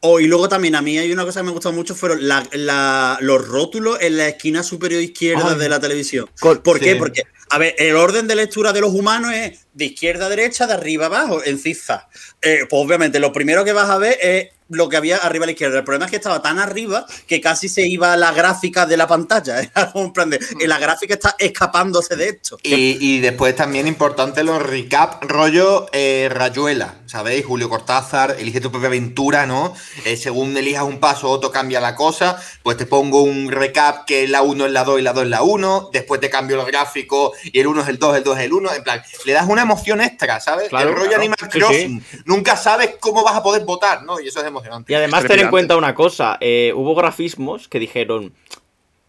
Oh, 0.00 0.18
y 0.18 0.26
luego 0.26 0.48
también 0.48 0.74
a 0.74 0.82
mí 0.82 0.98
hay 0.98 1.12
una 1.12 1.24
cosa 1.24 1.40
que 1.40 1.44
me 1.46 1.52
gustó 1.52 1.72
mucho, 1.72 1.94
fueron 1.94 2.26
la- 2.26 2.44
la- 2.52 3.18
los 3.20 3.46
rótulos 3.46 3.98
en 4.00 4.16
la 4.16 4.26
esquina 4.28 4.64
superior 4.64 5.00
izquierda 5.00 5.52
Ay. 5.52 5.58
de 5.58 5.68
la 5.68 5.78
televisión. 5.78 6.28
¿Por 6.40 6.80
qué? 6.80 6.92
sí. 6.94 6.98
Porque, 6.98 7.22
a 7.52 7.58
ver, 7.58 7.74
el 7.76 7.96
orden 7.96 8.26
de 8.26 8.34
lectura 8.34 8.72
de 8.72 8.80
los 8.80 8.94
humanos 8.94 9.30
es 9.34 9.66
de 9.74 9.86
izquierda 9.86 10.26
a 10.26 10.28
derecha, 10.28 10.66
de 10.66 10.74
arriba 10.74 11.04
a 11.04 11.08
abajo, 11.08 11.42
en 11.44 11.58
zigzag. 11.58 12.08
Eh, 12.40 12.66
pues 12.68 12.84
obviamente 12.84 13.18
lo 13.18 13.32
primero 13.32 13.64
que 13.64 13.72
vas 13.72 13.90
a 13.90 13.98
ver 13.98 14.18
es 14.20 14.48
lo 14.72 14.88
que 14.88 14.96
había 14.96 15.18
arriba 15.18 15.44
a 15.44 15.46
la 15.46 15.52
izquierda. 15.52 15.78
El 15.78 15.84
problema 15.84 16.06
es 16.06 16.10
que 16.10 16.16
estaba 16.16 16.40
tan 16.40 16.58
arriba 16.58 17.06
que 17.26 17.40
casi 17.40 17.68
se 17.68 17.86
iba 17.86 18.16
la 18.16 18.32
gráfica 18.32 18.86
de 18.86 18.96
la 18.96 19.06
pantalla. 19.06 19.60
Era 19.76 19.92
un 19.94 20.12
plan 20.12 20.30
de, 20.30 20.36
eh, 20.36 20.66
la 20.66 20.78
gráfica 20.78 21.14
está 21.14 21.36
escapándose 21.38 22.16
de 22.16 22.30
esto. 22.30 22.58
Y, 22.62 22.96
y 23.00 23.20
después 23.20 23.54
también 23.54 23.86
importante 23.86 24.42
los 24.42 24.62
recap 24.62 25.22
rollo 25.24 25.88
eh, 25.92 26.28
Rayuela, 26.30 26.94
¿sabéis? 27.06 27.44
Julio 27.44 27.68
Cortázar, 27.68 28.36
elige 28.38 28.60
tu 28.60 28.70
propia 28.70 28.88
aventura, 28.88 29.46
¿no? 29.46 29.74
Eh, 30.04 30.16
según 30.16 30.56
elijas 30.56 30.84
un 30.84 31.00
paso, 31.00 31.28
otro 31.28 31.50
cambia 31.50 31.80
la 31.80 31.94
cosa. 31.94 32.42
Pues 32.62 32.76
te 32.76 32.86
pongo 32.86 33.22
un 33.22 33.50
recap 33.50 34.06
que 34.06 34.26
la 34.26 34.42
1 34.42 34.66
es 34.66 34.72
la 34.72 34.84
2 34.84 35.00
y 35.00 35.02
la 35.02 35.12
2 35.12 35.24
es 35.24 35.30
la 35.30 35.42
1. 35.42 35.90
Después 35.92 36.20
te 36.20 36.30
cambio 36.30 36.60
el 36.60 36.66
gráfico 36.66 37.32
y 37.44 37.60
el 37.60 37.66
1 37.66 37.82
es 37.82 37.88
el 37.88 37.98
2, 37.98 38.16
el 38.16 38.24
2 38.24 38.38
es 38.38 38.44
el 38.44 38.52
1. 38.52 38.74
En 38.74 38.82
plan, 38.82 39.02
le 39.24 39.32
das 39.32 39.46
una 39.48 39.61
emoción 39.62 40.00
extra, 40.00 40.38
¿sabes? 40.40 40.68
Claro, 40.68 40.90
el 40.90 40.94
rollo 40.96 41.08
claro. 41.08 41.20
Animal 41.22 41.38
Sí, 41.50 41.58
Crossing. 41.58 42.04
Nunca 42.26 42.56
sabes 42.56 42.96
cómo 43.00 43.22
vas 43.24 43.36
a 43.36 43.42
poder 43.42 43.64
votar, 43.64 44.02
¿no? 44.04 44.20
Y 44.20 44.28
eso 44.28 44.40
es 44.40 44.46
emocionante. 44.46 44.92
Y 44.92 44.96
además 44.96 45.24
ten 45.26 45.40
en 45.40 45.50
cuenta 45.50 45.76
una 45.76 45.94
cosa, 45.94 46.38
eh, 46.40 46.72
hubo 46.74 46.94
grafismos 46.94 47.68
que 47.68 47.78
dijeron, 47.78 48.34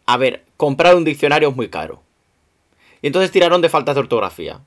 a 0.06 0.18
ver, 0.18 0.46
comprar 0.58 0.96
un 0.96 1.04
diccionario 1.04 1.50
es 1.50 1.56
muy 1.56 1.70
caro. 1.70 2.02
Y 3.02 3.08
entonces 3.08 3.32
tiraron 3.32 3.62
de 3.62 3.70
faltas 3.70 3.96
de 3.96 4.02
ortografía. 4.02 4.62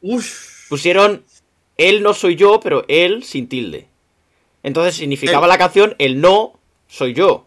Uf. 0.00 0.68
Pusieron 0.68 1.24
él 1.76 2.02
no 2.02 2.14
soy 2.14 2.36
yo, 2.36 2.58
pero 2.60 2.84
él 2.88 3.22
sin 3.22 3.48
tilde. 3.48 3.88
Entonces 4.62 4.96
significaba 4.96 5.46
la 5.46 5.58
canción 5.58 5.94
el 5.98 6.20
no 6.20 6.54
soy 6.88 7.12
yo. 7.14 7.46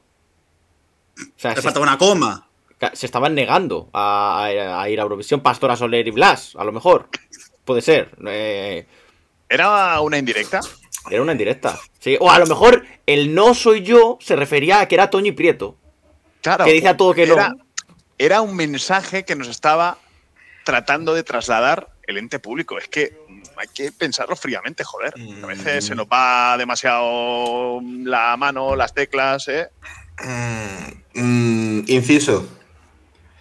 O 1.17 1.21
sea, 1.36 1.51
Le 1.51 1.57
se, 1.57 1.62
falta 1.63 1.79
una 1.79 1.98
coma. 1.98 2.48
se 2.93 3.05
estaban 3.05 3.33
negando 3.36 3.89
a, 3.91 4.45
a- 4.45 4.81
a 4.83 4.89
ir 4.89 5.00
a 5.00 5.03
Eurovisión 5.03 5.41
Pastora 5.41 5.75
Soler 5.75 6.07
y 6.07 6.12
Blas, 6.12 6.55
a 6.57 6.63
lo 6.63 6.71
mejor. 6.71 7.09
Puede 7.69 7.83
ser. 7.83 8.09
Eh, 8.25 8.88
¿Era 9.47 10.01
una 10.01 10.17
indirecta? 10.17 10.59
era 11.11 11.21
una 11.21 11.33
indirecta. 11.33 11.79
Sí, 11.99 12.17
o 12.19 12.31
a 12.31 12.39
lo 12.39 12.47
mejor 12.47 12.83
el 13.05 13.35
no 13.35 13.53
soy 13.53 13.83
yo 13.83 14.17
se 14.19 14.35
refería 14.35 14.79
a 14.79 14.88
que 14.88 14.95
era 14.95 15.11
Toño 15.11 15.27
y 15.27 15.33
Prieto. 15.33 15.77
Claro. 16.41 16.65
Que 16.65 16.73
dice 16.73 16.88
a 16.88 16.97
todo 16.97 17.13
que 17.13 17.27
no. 17.27 17.35
era, 18.17 18.41
un 18.41 18.55
mensaje 18.55 19.23
que 19.23 19.35
nos 19.35 19.49
estaba 19.49 19.99
tratando 20.65 21.13
de 21.13 21.21
trasladar 21.21 21.89
el 22.07 22.17
ente 22.17 22.39
público. 22.39 22.79
Es 22.79 22.88
que 22.88 23.15
mm, 23.27 23.41
hay 23.57 23.67
que 23.71 23.91
pensarlo 23.91 24.35
fríamente, 24.35 24.83
joder. 24.83 25.13
A 25.43 25.45
veces 25.45 25.85
se 25.85 25.93
nos 25.93 26.07
va 26.07 26.57
demasiado 26.57 27.81
la 28.03 28.35
mano, 28.35 28.75
las 28.75 28.95
teclas, 28.95 29.47
¿eh? 29.47 29.69
Mm, 30.23 31.21
mm, 31.21 31.83
inciso. 31.85 32.49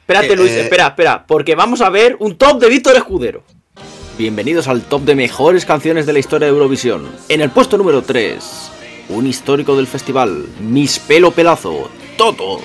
Espérate, 0.01 0.35
Eh, 0.35 0.37
Luis, 0.37 0.53
espera, 0.53 0.89
espera, 0.89 1.27
porque 1.27 1.55
vamos 1.55 1.81
a 1.81 1.89
ver 1.89 2.19
un 2.21 2.37
top 2.37 2.61
de 2.61 2.69
Víctor 2.69 2.95
Escudero. 2.95 3.43
Bienvenidos 4.19 4.67
al 4.67 4.83
top 4.83 5.03
de 5.03 5.15
mejores 5.15 5.65
canciones 5.65 6.05
de 6.05 6.13
la 6.13 6.19
historia 6.19 6.47
de 6.49 6.53
Eurovisión. 6.53 7.09
En 7.29 7.41
el 7.41 7.51
puesto 7.51 7.79
número 7.79 8.03
3, 8.03 8.73
un 9.11 9.29
histórico 9.29 9.77
del 9.77 9.87
festival, 9.87 10.45
Mis 10.59 10.99
Pelo 10.99 11.31
Pelazo, 11.31 11.89
Toto. 12.17 12.61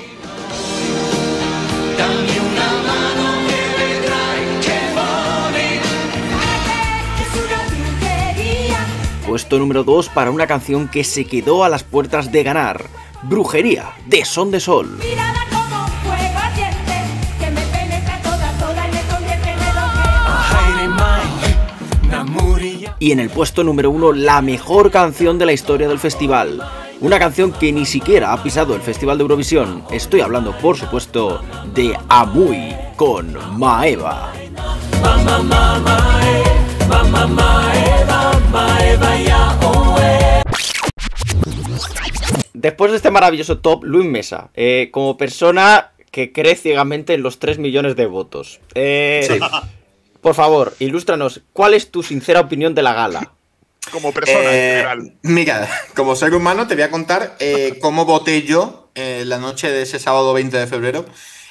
Puesto 9.28 9.60
número 9.60 9.84
2 9.84 10.10
para 10.10 10.32
una 10.32 10.48
canción 10.48 10.88
que 10.88 11.04
se 11.04 11.26
quedó 11.26 11.64
a 11.64 11.70
las 11.70 11.84
puertas 11.84 12.32
de 12.32 12.42
ganar, 12.42 12.88
Brujería, 13.22 13.92
de 14.08 14.26
Son 14.26 14.50
de 14.50 14.60
Sol. 14.60 14.98
Y 23.04 23.12
en 23.12 23.20
el 23.20 23.30
puesto 23.30 23.66
número 23.66 23.92
uno, 23.92 24.14
la 24.14 24.42
mejor 24.42 24.90
canción 24.90 25.38
de 25.38 25.46
la 25.46 25.52
historia 25.52 25.90
del 25.90 26.00
festival. 26.00 26.62
Una 27.02 27.20
canción 27.20 27.52
que 27.52 27.70
ni 27.74 27.86
siquiera 27.86 28.32
ha 28.32 28.42
pisado 28.42 28.76
el 28.76 28.82
Festival 28.82 29.18
de 29.18 29.24
Eurovisión. 29.24 29.84
Estoy 29.92 30.22
hablando, 30.22 30.58
por 30.60 30.78
supuesto, 30.78 31.42
de 31.74 31.98
Amui 32.08 32.74
con 32.96 33.36
Maeva. 33.60 34.32
Después 42.54 42.92
de 42.92 42.96
este 42.96 43.12
maravilloso 43.12 43.58
top, 43.58 43.84
Luis 43.84 44.06
Mesa, 44.06 44.50
eh, 44.54 44.88
como 44.94 45.18
persona 45.18 45.92
que 46.10 46.32
cree 46.32 46.56
ciegamente 46.56 47.16
en 47.16 47.22
los 47.22 47.38
3 47.40 47.60
millones 47.60 47.98
de 47.98 48.06
votos. 48.06 48.62
Eh, 48.76 49.28
Sí. 49.28 49.40
Por 50.24 50.34
favor, 50.34 50.76
ilústranos, 50.80 51.42
¿cuál 51.54 51.76
es 51.76 51.92
tu 51.92 52.02
sincera 52.02 52.40
opinión 52.40 52.74
de 52.74 52.82
la 52.82 52.94
gala? 52.94 53.34
Como 53.92 54.12
persona 54.14 54.40
en 54.40 54.48
Eh, 54.48 54.70
general. 54.78 55.14
mira, 55.22 55.70
como 55.96 56.16
ser 56.16 56.34
humano 56.34 56.66
te 56.66 56.74
voy 56.76 56.84
a 56.84 56.90
contar 56.90 57.36
eh, 57.40 57.78
cómo 57.82 58.06
voté 58.06 58.42
yo 58.44 58.90
eh, 58.96 59.24
la 59.26 59.38
noche 59.38 59.70
de 59.70 59.82
ese 59.84 60.00
sábado 60.00 60.34
20 60.34 60.58
de 60.58 60.66
febrero. 60.68 61.06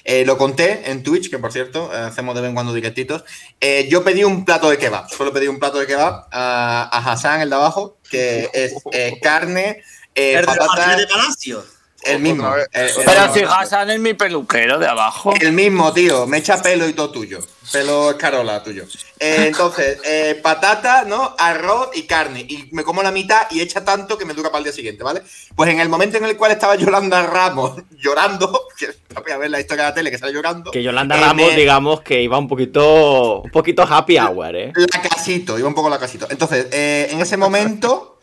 Eh, 0.04 0.24
lo 0.24 0.36
conté 0.38 0.90
en 0.90 1.02
Twitch, 1.04 1.30
que 1.30 1.38
por 1.38 1.52
cierto, 1.52 1.92
hacemos 1.92 2.34
de 2.34 2.40
vez 2.40 2.48
en 2.48 2.54
cuando 2.54 2.72
directitos. 2.72 3.24
Eh, 3.60 3.86
yo 3.90 4.02
pedí 4.02 4.24
un 4.24 4.44
plato 4.44 4.68
de 4.70 4.78
kebab, 4.78 5.08
solo 5.10 5.32
pedí 5.32 5.46
un 5.46 5.60
plato 5.60 5.78
de 5.78 5.86
kebab 5.86 6.26
a, 6.32 6.88
a 6.90 7.12
Hassan, 7.12 7.42
el 7.42 7.50
de 7.50 7.54
abajo, 7.56 7.98
que 8.10 8.48
es 8.52 8.72
eh, 8.92 9.18
carne, 9.22 9.82
eh, 10.14 10.42
patatas, 10.44 10.96
de 10.96 11.06
Palacio. 11.06 11.64
El 12.04 12.20
mismo. 12.20 12.44
Otra 12.48 12.56
vez. 12.56 12.68
el- 12.72 12.88
el 12.88 13.04
Pero 13.06 13.34
si 13.34 13.40
Hassan 13.42 13.90
es 13.90 14.00
mi 14.00 14.14
peluquero 14.14 14.78
de 14.78 14.86
abajo. 14.86 15.32
El 15.40 15.52
mismo, 15.52 15.92
tío. 15.92 16.26
Me 16.26 16.38
echa 16.38 16.60
pelo 16.62 16.88
y 16.88 16.92
todo 16.92 17.10
tuyo. 17.10 17.38
Pelo 17.72 18.10
escarola 18.10 18.62
tuyo. 18.62 18.84
Eh, 19.18 19.44
entonces, 19.48 19.98
eh, 20.04 20.38
patata, 20.42 21.04
¿no? 21.04 21.34
Arroz 21.38 21.90
y 21.94 22.02
carne. 22.02 22.40
Y 22.48 22.68
me 22.72 22.82
como 22.82 23.02
la 23.02 23.10
mitad 23.12 23.46
y 23.50 23.60
echa 23.60 23.84
tanto 23.84 24.18
que 24.18 24.24
me 24.24 24.34
dura 24.34 24.50
para 24.50 24.58
el 24.58 24.64
día 24.64 24.72
siguiente, 24.72 25.02
¿vale? 25.04 25.22
Pues 25.54 25.70
en 25.70 25.80
el 25.80 25.88
momento 25.88 26.16
en 26.16 26.24
el 26.24 26.36
cual 26.36 26.52
estaba 26.52 26.74
Yolanda 26.76 27.22
Ramos 27.22 27.80
llorando, 27.98 28.66
que 28.78 28.88
voy 29.22 29.32
a 29.32 29.36
ver 29.38 29.50
la 29.50 29.60
historia 29.60 29.84
de 29.84 29.90
la 29.90 29.94
tele 29.94 30.10
que 30.10 30.18
sale 30.18 30.32
llorando. 30.32 30.70
Que 30.70 30.82
Yolanda 30.82 31.16
Ramos, 31.16 31.50
el- 31.50 31.56
digamos 31.56 32.00
que 32.02 32.20
iba 32.22 32.36
un 32.38 32.48
poquito, 32.48 33.42
un 33.42 33.50
poquito 33.50 33.82
happy 33.82 34.18
hour, 34.18 34.56
¿eh? 34.56 34.72
La 34.74 35.00
casito, 35.00 35.58
iba 35.58 35.68
un 35.68 35.74
poco 35.74 35.88
la 35.88 35.98
casito. 35.98 36.26
Entonces, 36.30 36.66
eh, 36.72 37.08
en 37.10 37.20
ese 37.20 37.36
momento, 37.36 38.18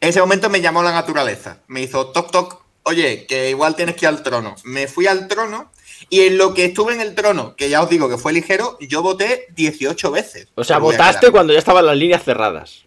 en 0.00 0.08
ese 0.08 0.20
momento 0.20 0.48
me 0.48 0.60
llamó 0.60 0.82
la 0.82 0.92
naturaleza. 0.92 1.58
Me 1.68 1.82
hizo 1.82 2.06
toc 2.08 2.30
toc. 2.30 2.67
Oye, 2.88 3.26
que 3.26 3.50
igual 3.50 3.76
tienes 3.76 3.94
que 3.96 4.04
ir 4.06 4.08
al 4.08 4.22
trono. 4.22 4.54
Me 4.64 4.86
fui 4.88 5.06
al 5.06 5.28
trono 5.28 5.70
y 6.10 6.20
en 6.22 6.38
lo 6.38 6.54
que 6.54 6.64
estuve 6.66 6.94
en 6.94 7.00
el 7.00 7.14
trono, 7.14 7.54
que 7.56 7.68
ya 7.68 7.82
os 7.82 7.90
digo 7.90 8.08
que 8.08 8.18
fue 8.18 8.32
ligero, 8.32 8.76
yo 8.80 9.02
voté 9.02 9.46
18 9.54 10.10
veces. 10.10 10.48
O 10.54 10.64
sea, 10.64 10.78
votaste 10.78 11.30
cuando 11.30 11.52
ya 11.52 11.58
estaban 11.58 11.84
las 11.86 11.96
líneas 11.96 12.22
cerradas. 12.24 12.84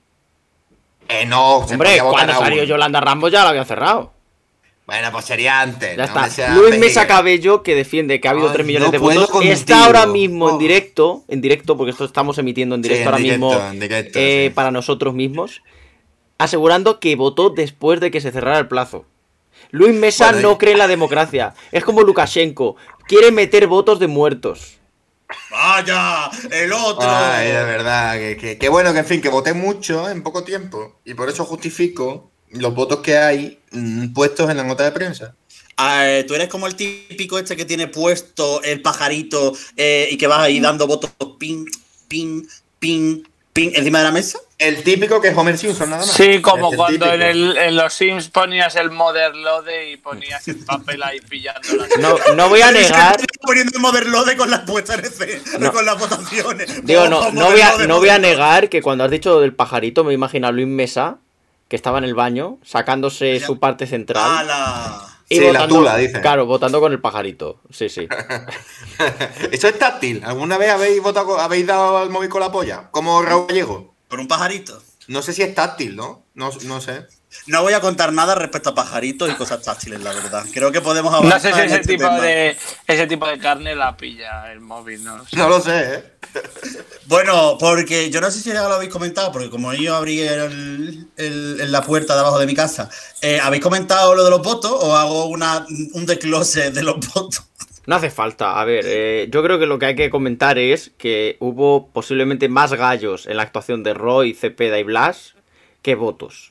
Eh, 1.10 1.25
no, 1.25 1.58
Hombre, 1.58 2.00
cuando 2.01 2.34
salió 2.34 2.63
Yolanda 2.63 3.01
Ramos 3.01 3.31
ya 3.31 3.43
la 3.43 3.50
habían 3.50 3.65
cerrado. 3.65 4.13
Bueno, 4.86 5.10
pues 5.12 5.25
sería 5.25 5.62
antes. 5.62 5.96
Ya 5.96 6.08
no 6.08 6.25
está. 6.25 6.53
Luis. 6.55 6.77
Mesa 6.77 7.05
Cabello, 7.08 7.63
que 7.63 7.75
defiende 7.75 8.20
que 8.20 8.27
ha 8.27 8.31
habido 8.31 8.48
Ay, 8.48 8.53
3 8.53 8.65
millones 8.65 8.88
no 8.88 8.91
de 8.91 8.98
votos, 8.98 9.29
contigo. 9.29 9.53
está 9.53 9.86
ahora 9.86 10.05
mismo 10.05 10.50
en 10.50 10.55
Oh. 10.55 10.58
directo, 10.58 11.24
en 11.27 11.39
directo, 11.41 11.77
porque 11.77 11.91
esto 11.91 12.03
estamos 12.05 12.38
emitiendo 12.38 12.75
en 12.75 12.84
Sí, 12.84 12.89
directo 12.89 13.03
en 13.03 13.08
ahora 13.13 13.17
directo, 13.24 13.46
mismo 13.48 13.72
directo, 13.79 14.20
eh, 14.20 14.46
sí. 14.48 14.53
para 14.53 14.72
nosotros 14.72 15.13
mismos, 15.13 15.62
asegurando 16.38 17.00
que 17.00 17.15
votó 17.15 17.50
después 17.51 18.00
de 18.00 18.10
que 18.12 18.20
se 18.22 18.31
cerrara 18.31 18.58
el 18.60 18.67
plazo. 18.67 19.05
Luis 19.72 19.93
Mesa 19.93 20.31
Bueno, 20.31 20.50
no 20.50 20.58
cree 20.58 20.74
en 20.74 20.79
la 20.79 20.88
democracia. 20.88 21.53
Es 21.72 21.84
como 21.84 22.01
Lukashenko. 22.01 22.75
Quiere 23.08 23.31
meter 23.31 23.67
votos 23.67 24.00
de 24.00 24.08
muertos. 24.08 24.77
¡Vaya! 25.50 26.29
¡El 26.51 26.74
otro! 26.74 27.08
Ay, 27.10 27.48
de 27.48 27.63
verdad, 27.63 28.15
que, 28.17 28.38
que- 28.38 28.58
que 28.58 28.70
bueno, 28.70 28.91
que 28.93 29.00
en 29.00 29.05
fin, 29.05 29.22
que 29.22 29.29
voté 29.29 29.53
mucho 29.53 30.10
en 30.10 30.24
poco 30.24 30.43
tiempo 30.43 31.00
y 31.05 31.13
por 31.13 31.29
eso 31.29 31.46
justifico 31.46 32.31
los 32.50 32.74
votos 32.75 33.00
que 33.00 33.17
hay 33.17 33.60
mm, 33.72 34.13
puestos 34.13 34.50
en 34.50 34.58
la 34.58 34.63
nota 34.63 34.84
de 34.84 34.91
prensa. 34.91 35.36
Ah, 35.77 36.05
eh, 36.10 36.25
Tú 36.25 36.36
eres 36.36 36.50
como 36.50 36.67
el 36.67 36.75
típico 36.75 37.39
este 37.39 37.55
que 37.55 37.63
tiene 37.65 37.88
puesto 37.88 38.62
el 38.63 38.81
pajarito 38.81 39.53
eh, 39.77 40.10
y 40.12 40.17
que 40.17 40.27
vas 40.27 40.39
ahí 40.41 40.60
dando 40.60 40.86
votos 40.86 41.12
ping, 41.39 41.65
ping, 42.10 42.43
ping, 42.79 43.24
ping 43.53 43.72
encima 43.75 44.00
de 44.00 44.05
la 44.05 44.12
mesa. 44.12 44.39
El 44.58 44.84
típico 44.84 45.20
que 45.20 45.29
es 45.29 45.38
Homer 45.38 45.58
Simpson, 45.58 45.89
nada 45.89 46.05
más. 46.05 46.13
Sí, 46.15 46.39
como 46.41 46.67
Es 46.67 46.72
el 46.74 46.77
cuando 46.77 47.13
en, 47.13 47.22
el- 47.22 47.58
en 47.58 47.75
los 47.75 47.93
Sims 47.93 48.29
ponías 48.29 48.75
el 48.75 48.91
Motherlode 48.91 49.91
y 49.91 49.98
ponías 49.98 50.48
el 50.48 50.58
papel 50.63 51.01
ahí 51.03 51.20
pillando 51.22 51.62
las 51.75 51.98
No, 51.98 52.15
no 52.36 52.48
voy 52.50 52.62
a 52.62 52.72
negar. 52.72 53.17
poniendo 53.41 53.72
el 53.75 53.81
Motherlode 53.81 54.38
con 54.38 54.50
las 54.51 54.62
puestas 54.62 55.01
No. 55.60 55.72
con 55.72 55.86
las 55.86 55.98
votaciones. 56.00 56.86
Digo, 56.86 57.08
no, 57.10 57.31
no, 57.31 57.51
voy 57.51 57.62
a, 57.62 57.77
no 57.88 57.98
voy 58.00 58.10
a 58.10 58.20
negar 58.20 58.70
que 58.70 58.81
cuando 58.81 59.03
has 59.03 59.12
dicho 59.12 59.39
del 59.39 59.53
pajarito 59.53 60.03
me 60.03 60.13
imagino 60.13 60.48
a 60.48 60.51
Luis 60.51 60.67
Mesa, 60.67 61.17
que 61.67 61.75
estaba 61.75 61.98
en 61.98 62.03
el 62.03 62.13
baño, 62.15 62.58
sacándose 62.63 63.39
su 63.39 63.58
parte 63.60 63.88
central. 63.88 64.24
¡Hala! 64.24 65.11
Y 65.31 65.38
Sí, 65.38 65.51
la 65.51 65.67
tula, 65.67 65.97
dice. 65.97 66.19
Claro, 66.21 66.45
votando 66.45 66.79
con 66.79 66.91
el 66.91 67.00
pajarito. 67.01 67.61
Sí, 67.71 67.88
sí. 67.89 68.07
Eso 69.51 69.67
es 69.67 69.79
táctil. 69.79 70.21
¿Alguna 70.25 70.57
vez 70.57 70.71
habéis 70.71 71.01
votado, 71.01 71.27
con- 71.27 71.39
habéis 71.39 71.65
dado 71.67 71.97
al 71.97 72.09
móvil 72.09 72.29
con 72.29 72.41
la 72.41 72.51
polla? 72.51 72.89
Como 72.91 73.21
Raúl 73.21 73.47
Gallego. 73.47 73.95
Por 74.07 74.19
un 74.19 74.27
pajarito. 74.27 74.81
No 75.07 75.21
sé 75.21 75.33
si 75.33 75.41
es 75.41 75.53
táctil, 75.55 75.95
¿no? 75.95 76.25
No, 76.33 76.51
no 76.65 76.81
sé. 76.81 77.05
No 77.47 77.61
voy 77.61 77.73
a 77.73 77.79
contar 77.79 78.13
nada 78.13 78.35
respecto 78.35 78.71
a 78.71 78.75
pajaritos 78.75 79.29
y 79.29 79.33
cosas 79.33 79.61
táctiles, 79.61 80.01
la 80.01 80.13
verdad. 80.13 80.45
Creo 80.53 80.71
que 80.71 80.81
podemos 80.81 81.13
avanzar. 81.13 81.33
No 81.33 81.39
sé 81.39 81.53
si 81.53 81.65
ese 81.67 81.75
este 81.81 81.88
tipo, 81.93 82.03
tema. 82.03 82.21
de, 82.21 82.57
ese 82.88 83.07
tipo 83.07 83.27
de 83.27 83.39
carne 83.39 83.75
la 83.75 83.95
pilla 83.95 84.51
el 84.51 84.59
móvil, 84.59 85.03
no 85.03 85.25
sé. 85.25 85.38
No 85.38 85.50
lo 85.50 85.61
sé, 85.61 85.95
¿eh? 85.95 86.03
Bueno, 87.07 87.57
porque 87.59 88.09
yo 88.09 88.21
no 88.21 88.31
sé 88.31 88.39
si 88.39 88.50
ya 88.50 88.67
lo 88.67 88.75
habéis 88.75 88.91
comentado, 88.91 89.31
porque 89.31 89.50
como 89.50 89.73
yo 89.73 89.95
abrí 89.95 90.21
el, 90.21 91.07
la 91.71 91.81
puerta 91.81 92.13
de 92.13 92.21
abajo 92.21 92.39
de 92.39 92.45
mi 92.45 92.53
casa, 92.53 92.89
eh, 93.21 93.39
¿habéis 93.41 93.61
comentado 93.61 94.15
lo 94.15 94.23
de 94.23 94.29
los 94.29 94.41
votos 94.41 94.71
o 94.71 94.95
hago 94.95 95.25
una, 95.25 95.65
un 95.93 96.05
desglose 96.05 96.71
de 96.71 96.83
los 96.83 96.95
votos? 97.13 97.43
No 97.85 97.95
hace 97.95 98.11
falta. 98.11 98.61
A 98.61 98.65
ver, 98.65 98.85
eh, 98.88 99.27
yo 99.31 99.43
creo 99.43 99.59
que 99.59 99.65
lo 99.65 99.79
que 99.79 99.88
hay 99.88 99.95
que 99.95 100.09
comentar 100.09 100.57
es 100.57 100.91
que 100.97 101.38
hubo 101.39 101.88
posiblemente 101.88 102.47
más 102.47 102.73
gallos 102.73 103.25
en 103.25 103.38
la 103.38 103.43
actuación 103.43 103.83
de 103.83 103.93
Roy, 103.93 104.33
Cepeda 104.33 104.79
y 104.79 104.83
Blas 104.83 105.35
que 105.81 105.95
votos. 105.95 106.50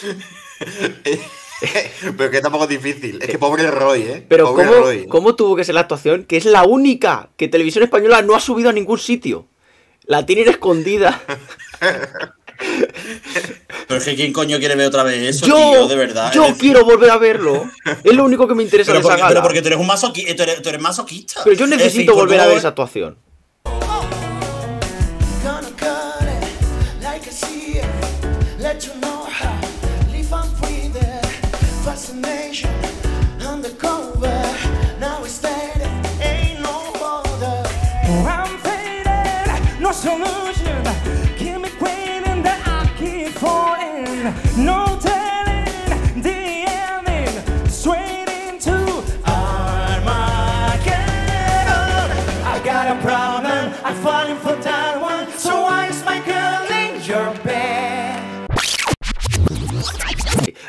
Pero 2.16 2.30
que 2.30 2.40
tampoco 2.40 2.64
es 2.64 2.70
difícil. 2.70 3.18
Es 3.22 3.28
que 3.28 3.38
pobre 3.38 3.70
Roy, 3.70 4.02
¿eh? 4.02 4.26
Pero 4.28 4.48
pobre 4.50 4.66
¿cómo, 4.66 4.78
Roy. 4.80 5.06
¿cómo 5.06 5.34
tuvo 5.36 5.54
que 5.56 5.64
ser 5.64 5.74
la 5.76 5.82
actuación? 5.82 6.24
Que 6.24 6.36
es 6.36 6.44
la 6.44 6.64
única 6.64 7.30
que 7.36 7.46
Televisión 7.48 7.84
Española 7.84 8.20
no 8.22 8.34
ha 8.34 8.40
subido 8.40 8.70
a 8.70 8.72
ningún 8.72 8.98
sitio. 8.98 9.46
La 10.04 10.26
tienen 10.26 10.48
escondida. 10.48 11.22
Pero 13.88 13.98
es 13.98 14.04
que 14.04 14.14
¿quién 14.16 14.32
coño 14.32 14.58
quiere 14.58 14.74
ver 14.76 14.86
otra 14.86 15.02
vez 15.04 15.36
eso, 15.36 15.46
yo, 15.46 15.56
tío? 15.56 15.88
De 15.88 15.96
verdad. 15.96 16.32
yo 16.32 16.44
eres- 16.44 16.56
quiero 16.58 16.84
volver 16.84 17.10
a 17.10 17.18
verlo. 17.18 17.68
Es 18.04 18.14
lo 18.14 18.24
único 18.24 18.46
que 18.48 18.54
me 18.54 18.62
interesa 18.62 18.92
pero, 18.92 19.00
de 19.00 19.00
esa 19.00 19.08
porque, 19.10 19.20
gala. 19.22 19.30
pero 19.34 19.42
porque 19.42 19.62
tú 19.62 19.66
eres 19.68 19.78
un 19.80 19.88
masoqui- 19.88 20.36
tú 20.36 20.42
eres, 20.42 20.62
tú 20.62 20.68
eres 20.68 20.80
masoquista. 20.80 21.40
Pero 21.44 21.56
yo 21.56 21.64
Es 21.64 21.70
necesito 21.70 22.12
decir, 22.12 22.12
volver 22.12 22.40
a 22.40 22.44
ver 22.44 22.50
¿cómo- 22.52 22.58
esa 22.58 22.68
actuación. 22.68 23.18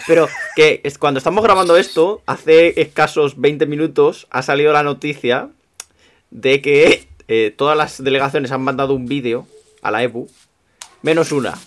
Pero 0.07 0.27
que 0.55 0.81
es, 0.83 0.97
cuando 0.97 1.17
estamos 1.17 1.43
grabando 1.43 1.77
esto, 1.77 2.21
hace 2.25 2.81
escasos 2.81 3.39
20 3.39 3.65
minutos 3.65 4.27
ha 4.31 4.41
salido 4.41 4.73
la 4.73 4.83
noticia 4.83 5.49
de 6.29 6.61
que 6.61 7.07
eh, 7.27 7.53
todas 7.55 7.77
las 7.77 8.03
delegaciones 8.03 8.51
han 8.51 8.61
mandado 8.61 8.93
un 8.93 9.05
vídeo 9.05 9.47
a 9.81 9.91
la 9.91 10.03
EBU, 10.03 10.29
menos 11.01 11.31
una, 11.31 11.57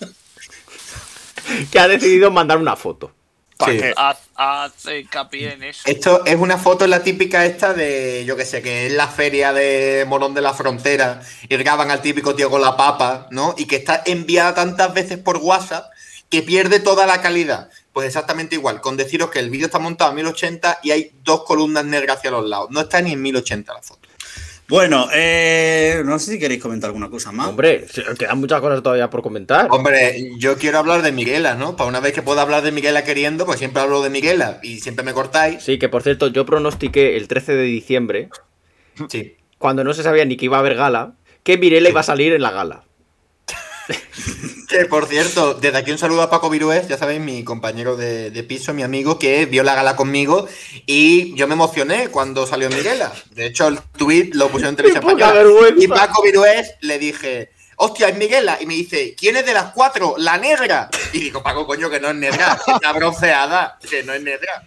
que 1.71 1.79
ha 1.79 1.87
decidido 1.87 2.31
mandar 2.31 2.57
una 2.57 2.75
foto. 2.75 3.11
¿Para 3.57 3.71
Sí. 3.71 3.79
qué? 3.79 3.93
Haz, 3.97 4.19
haz 4.35 4.85
hincapié 4.85 5.53
en 5.53 5.63
eso. 5.63 5.81
Esto 5.85 6.23
es 6.25 6.35
una 6.35 6.57
foto, 6.59 6.85
la 6.85 7.01
típica 7.01 7.43
esta 7.45 7.73
de, 7.73 8.23
yo 8.25 8.37
que 8.37 8.45
sé, 8.45 8.61
que 8.61 8.85
es 8.85 8.93
la 8.93 9.07
feria 9.07 9.51
de 9.51 10.05
Morón 10.07 10.35
de 10.35 10.41
la 10.41 10.53
Frontera 10.53 11.21
y 11.49 11.57
graban 11.57 11.89
al 11.89 12.03
típico 12.03 12.35
tío 12.35 12.51
con 12.51 12.61
la 12.61 12.77
papa, 12.77 13.27
¿no? 13.31 13.55
Y 13.57 13.65
que 13.65 13.77
está 13.77 14.03
enviada 14.05 14.53
tantas 14.53 14.93
veces 14.93 15.17
por 15.17 15.37
WhatsApp 15.37 15.91
que 16.29 16.43
pierde 16.43 16.79
toda 16.79 17.07
la 17.07 17.21
calidad. 17.21 17.69
Pues 17.97 18.05
exactamente 18.05 18.53
igual, 18.53 18.79
con 18.79 18.95
deciros 18.95 19.31
que 19.31 19.39
el 19.39 19.49
vídeo 19.49 19.65
está 19.65 19.79
montado 19.79 20.11
a 20.11 20.13
1080 20.13 20.81
y 20.83 20.91
hay 20.91 21.13
dos 21.23 21.43
columnas 21.45 21.83
negras 21.83 22.17
hacia 22.19 22.29
los 22.29 22.47
lados. 22.47 22.67
No 22.69 22.81
está 22.81 23.01
ni 23.01 23.13
en 23.13 23.21
1080 23.23 23.73
la 23.73 23.81
foto. 23.81 24.07
Bueno, 24.67 25.07
eh, 25.11 26.03
no 26.05 26.19
sé 26.19 26.33
si 26.33 26.37
queréis 26.37 26.61
comentar 26.61 26.89
alguna 26.89 27.09
cosa 27.09 27.31
más. 27.31 27.47
Hombre, 27.47 27.87
quedan 28.19 28.37
muchas 28.39 28.61
cosas 28.61 28.83
todavía 28.83 29.09
por 29.09 29.23
comentar. 29.23 29.67
Hombre, 29.71 30.29
yo 30.37 30.59
quiero 30.59 30.77
hablar 30.77 31.01
de 31.01 31.11
Miguela, 31.11 31.55
¿no? 31.55 31.75
Para 31.75 31.89
una 31.89 31.99
vez 31.99 32.13
que 32.13 32.21
pueda 32.21 32.43
hablar 32.43 32.61
de 32.61 32.71
Miguela 32.71 33.03
queriendo, 33.03 33.47
pues 33.47 33.57
siempre 33.57 33.81
hablo 33.81 34.03
de 34.03 34.11
Miguela 34.11 34.59
y 34.61 34.79
siempre 34.79 35.03
me 35.03 35.13
cortáis. 35.13 35.63
Sí, 35.63 35.79
que 35.79 35.89
por 35.89 36.03
cierto, 36.03 36.27
yo 36.27 36.45
pronostiqué 36.45 37.17
el 37.17 37.27
13 37.27 37.55
de 37.55 37.63
diciembre, 37.63 38.29
Sí. 39.09 39.37
cuando 39.57 39.83
no 39.83 39.95
se 39.95 40.03
sabía 40.03 40.23
ni 40.23 40.37
que 40.37 40.45
iba 40.45 40.57
a 40.57 40.59
haber 40.59 40.75
gala, 40.75 41.13
que 41.41 41.57
Mirela 41.57 41.89
iba 41.89 42.01
a 42.01 42.03
salir 42.03 42.31
en 42.33 42.43
la 42.43 42.51
gala. 42.51 42.83
Que 44.77 44.85
por 44.85 45.07
cierto, 45.07 45.55
desde 45.55 45.75
aquí 45.75 45.91
un 45.91 45.97
saludo 45.97 46.21
a 46.21 46.29
Paco 46.29 46.51
Virués, 46.51 46.87
ya 46.87 46.99
sabéis, 46.99 47.19
mi 47.19 47.43
compañero 47.43 47.95
de, 47.95 48.29
de 48.29 48.43
piso, 48.43 48.75
mi 48.75 48.83
amigo, 48.83 49.17
que 49.17 49.47
vio 49.47 49.63
la 49.63 49.73
gala 49.73 49.95
conmigo 49.95 50.47
y 50.85 51.33
yo 51.33 51.47
me 51.47 51.55
emocioné 51.55 52.09
cuando 52.09 52.45
salió 52.45 52.69
Miguela. 52.69 53.11
De 53.31 53.47
hecho, 53.47 53.69
el 53.69 53.79
tweet 53.97 54.29
lo 54.33 54.49
pusieron 54.49 54.73
en 54.73 54.75
televisión 54.75 55.03
española. 55.09 55.73
Y 55.79 55.87
Paco 55.87 56.21
Virués 56.21 56.75
le 56.81 56.99
dije, 56.99 57.49
hostia, 57.77 58.09
es 58.09 58.17
Miguela. 58.17 58.59
Y 58.61 58.67
me 58.67 58.75
dice, 58.75 59.15
¿quién 59.17 59.35
es 59.37 59.47
de 59.47 59.55
las 59.55 59.71
cuatro? 59.73 60.13
La 60.19 60.37
negra. 60.37 60.91
Y 61.11 61.21
digo, 61.21 61.41
Paco, 61.41 61.65
coño, 61.65 61.89
que 61.89 61.99
no 61.99 62.09
es 62.09 62.15
negra, 62.15 62.59
que 62.65 62.73
está 62.73 62.93
bronceada, 62.93 63.79
que 63.89 64.03
no 64.03 64.13
es 64.13 64.21
negra. 64.21 64.63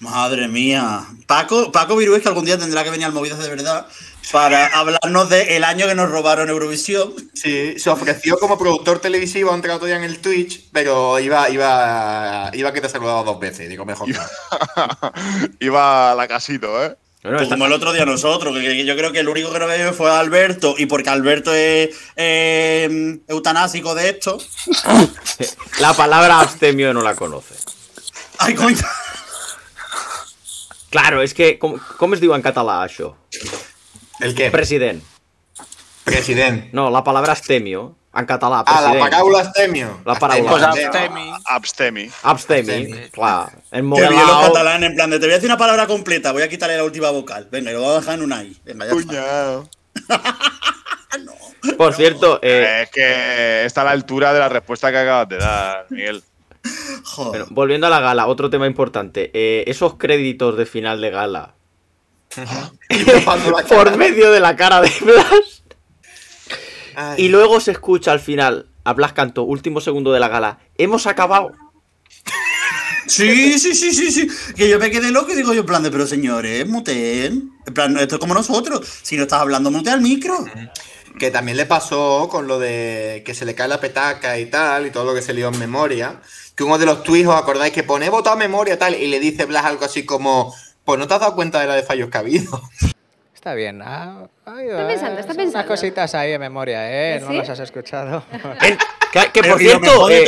Madre 0.00 0.48
mía. 0.48 1.04
Paco, 1.26 1.72
Paco 1.72 1.96
Virués, 1.96 2.22
que 2.22 2.28
algún 2.28 2.44
día 2.44 2.58
tendrá 2.58 2.84
que 2.84 2.90
venir 2.90 3.06
al 3.06 3.12
Movidas 3.12 3.38
de 3.38 3.48
verdad 3.48 3.86
para 4.32 4.66
hablarnos 4.66 5.28
del 5.28 5.64
año 5.64 5.86
que 5.86 5.94
nos 5.94 6.10
robaron 6.10 6.48
Eurovisión. 6.48 7.14
Sí, 7.34 7.78
se 7.78 7.90
ofreció 7.90 8.38
como 8.38 8.58
productor 8.58 9.00
televisivo, 9.00 9.52
ha 9.52 9.54
entrado 9.54 9.78
todavía 9.78 9.96
en 9.96 10.04
el 10.04 10.18
Twitch, 10.18 10.68
pero 10.72 11.18
iba, 11.18 11.48
iba, 11.50 12.50
iba 12.52 12.72
que 12.72 12.80
te 12.80 12.88
saludaba 12.88 13.22
dos 13.22 13.40
veces. 13.40 13.68
Digo, 13.68 13.84
mejor 13.84 14.08
no. 14.08 14.18
Iba 15.60 16.12
a 16.12 16.14
la 16.14 16.28
casito, 16.28 16.84
¿eh? 16.84 16.96
Bueno, 17.22 17.38
Pues 17.38 17.48
como 17.48 17.66
el 17.66 17.72
otro 17.72 17.92
día 17.92 18.04
nosotros, 18.04 18.56
que, 18.56 18.62
que 18.62 18.84
yo 18.84 18.96
creo 18.96 19.10
que 19.10 19.18
el 19.20 19.28
único 19.28 19.52
que 19.52 19.58
no 19.58 19.66
veo 19.66 19.92
fue 19.92 20.10
Alberto, 20.10 20.76
y 20.78 20.86
porque 20.86 21.10
Alberto 21.10 21.52
es 21.52 21.90
eh, 22.14 23.18
eutanásico 23.26 23.94
de 23.94 24.10
esto. 24.10 24.38
La 25.80 25.94
palabra 25.94 26.40
abstemio 26.40 26.94
no 26.94 27.02
la 27.02 27.14
conoce. 27.14 27.54
Ay, 28.38 28.54
coño. 28.54 28.78
Claro, 30.90 31.20
és 31.22 31.34
que, 31.34 31.58
com, 31.60 31.76
com 31.98 32.14
es 32.16 32.20
diu 32.20 32.32
en 32.34 32.42
català 32.42 32.78
això? 32.86 33.14
¿El 34.20 34.34
qué? 34.34 34.50
President. 34.50 35.02
President. 36.04 36.72
No, 36.72 36.88
la 36.90 37.04
palabra 37.04 37.32
abstemio, 37.32 37.94
en 38.14 38.24
català, 38.26 38.62
Ah, 38.66 38.80
la 38.80 38.88
president. 38.88 39.10
paraula 39.10 39.38
astemio. 39.40 40.00
La 40.06 40.14
paraula. 40.14 40.50
Pues 40.50 40.62
Astemio. 40.62 40.88
abstemi. 40.88 41.32
Abstemi. 41.44 42.10
Abstemi, 42.22 42.72
Abstemi. 42.72 43.08
clar. 43.10 43.52
En 43.70 43.90
bien 43.90 44.10
los 44.10 44.46
catalanes, 44.46 44.90
en 44.90 44.96
plan 44.96 45.10
de 45.10 45.18
te 45.18 45.26
voy 45.26 45.32
a 45.32 45.36
decir 45.36 45.50
una 45.50 45.58
palabra 45.58 45.86
completa, 45.86 46.32
voy 46.32 46.42
a 46.42 46.48
quitarle 46.48 46.76
la 46.78 46.84
última 46.84 47.10
vocal. 47.10 47.48
Venga, 47.52 47.70
y 47.70 47.74
lo 47.74 47.80
voy 47.82 47.90
a 47.92 48.00
dejar 48.00 48.14
en 48.14 48.22
una 48.22 48.42
I. 48.42 48.56
Venga, 48.64 48.86
ya 48.86 48.92
está. 48.92 49.06
Cuñado. 49.06 49.68
Por 51.76 51.94
cierto, 51.94 52.38
eh, 52.42 52.82
Es 52.84 52.90
que 52.90 53.64
está 53.64 53.82
a 53.82 53.84
la 53.84 53.90
altura 53.90 54.32
de 54.32 54.38
la 54.38 54.48
respuesta 54.48 54.90
que 54.90 54.98
acabas 54.98 55.28
de 55.28 55.36
dar, 55.38 55.86
Miguel. 55.90 56.22
Joder. 57.04 57.30
bueno, 57.30 57.46
volviendo 57.50 57.86
a 57.86 57.90
la 57.90 58.00
gala, 58.00 58.26
otro 58.26 58.50
tema 58.50 58.66
importante. 58.66 59.30
eh, 59.34 59.64
esos 59.66 59.94
créditos 59.96 60.56
de 60.56 60.66
final 60.66 61.00
de 61.00 61.10
gala, 61.10 61.54
por 63.68 63.96
medio 63.96 64.30
de 64.30 64.40
la 64.40 64.56
cara 64.56 64.80
de 64.80 64.92
Blas, 65.00 65.62
Ay. 66.94 67.24
y 67.24 67.28
luego 67.28 67.60
se 67.60 67.72
escucha 67.72 68.12
al 68.12 68.20
final 68.20 68.66
a 68.84 68.92
Blas 68.92 69.12
Canto, 69.12 69.42
último 69.42 69.80
segundo 69.80 70.12
de 70.12 70.20
la 70.20 70.28
gala, 70.28 70.58
hemos 70.76 71.06
acabado. 71.06 71.52
Sí, 73.06 73.58
sí, 73.58 73.74
sí, 73.74 73.92
sí, 73.94 74.12
sí. 74.12 74.28
Que 74.54 74.68
yo 74.68 74.78
me 74.78 74.90
quedé 74.90 75.10
loco 75.10 75.32
y 75.32 75.36
digo 75.36 75.54
yo, 75.54 75.60
en 75.60 75.66
plan 75.66 75.82
de, 75.82 75.90
pero 75.90 76.06
señores, 76.06 76.68
muteen. 76.68 77.52
En 77.66 77.74
plan, 77.74 77.96
esto 77.96 78.16
es 78.16 78.20
como 78.20 78.34
nosotros. 78.34 78.86
Si 79.02 79.16
no 79.16 79.22
estás 79.22 79.40
hablando, 79.40 79.70
mutea 79.70 79.94
el 79.94 80.02
micro. 80.02 80.44
Que 81.18 81.30
también 81.30 81.56
le 81.56 81.64
pasó 81.64 82.28
con 82.30 82.46
lo 82.46 82.58
de 82.58 83.22
que 83.24 83.34
se 83.34 83.46
le 83.46 83.54
cae 83.54 83.66
la 83.66 83.80
petaca 83.80 84.38
y 84.38 84.46
tal, 84.46 84.86
y 84.86 84.90
todo 84.90 85.06
lo 85.06 85.14
que 85.14 85.22
se 85.22 85.32
lió 85.32 85.48
en 85.48 85.58
memoria. 85.58 86.20
Que 86.58 86.64
uno 86.64 86.76
de 86.76 86.86
los 86.86 87.04
tweets, 87.04 87.28
¿os 87.28 87.36
acordáis? 87.36 87.72
Que 87.72 87.84
pone 87.84 88.06
he 88.06 88.10
votado 88.10 88.34
a 88.34 88.38
memoria 88.38 88.76
tal, 88.76 88.96
y 88.96 89.06
le 89.06 89.20
dice 89.20 89.44
Blas 89.44 89.64
algo 89.64 89.84
así 89.84 90.04
como, 90.04 90.52
pues 90.84 90.98
no 90.98 91.06
te 91.06 91.14
has 91.14 91.20
dado 91.20 91.36
cuenta 91.36 91.60
de 91.60 91.68
la 91.68 91.76
de 91.76 91.84
fallos 91.84 92.10
que 92.10 92.16
ha 92.18 92.20
habido. 92.20 92.60
Está 93.34 93.54
bien. 93.54 93.80
ha- 93.80 94.28
ha 94.44 94.60
Está 94.62 94.88
pensando, 94.88 95.16
eh, 95.16 95.20
está 95.20 95.28
son 95.28 95.36
pensando. 95.36 95.50
Unas 95.50 95.66
cositas 95.66 96.14
ahí 96.16 96.32
de 96.32 96.38
memoria, 96.40 97.14
¿eh? 97.16 97.20
No 97.20 97.28
¿Sí? 97.28 97.36
las 97.36 97.48
has 97.50 97.60
escuchado. 97.60 98.24
En- 98.60 98.76
que, 99.12 99.20
que, 99.32 99.40
Pero, 99.40 99.54
por 99.54 99.60
cierto, 99.60 100.08
eh, 100.10 100.26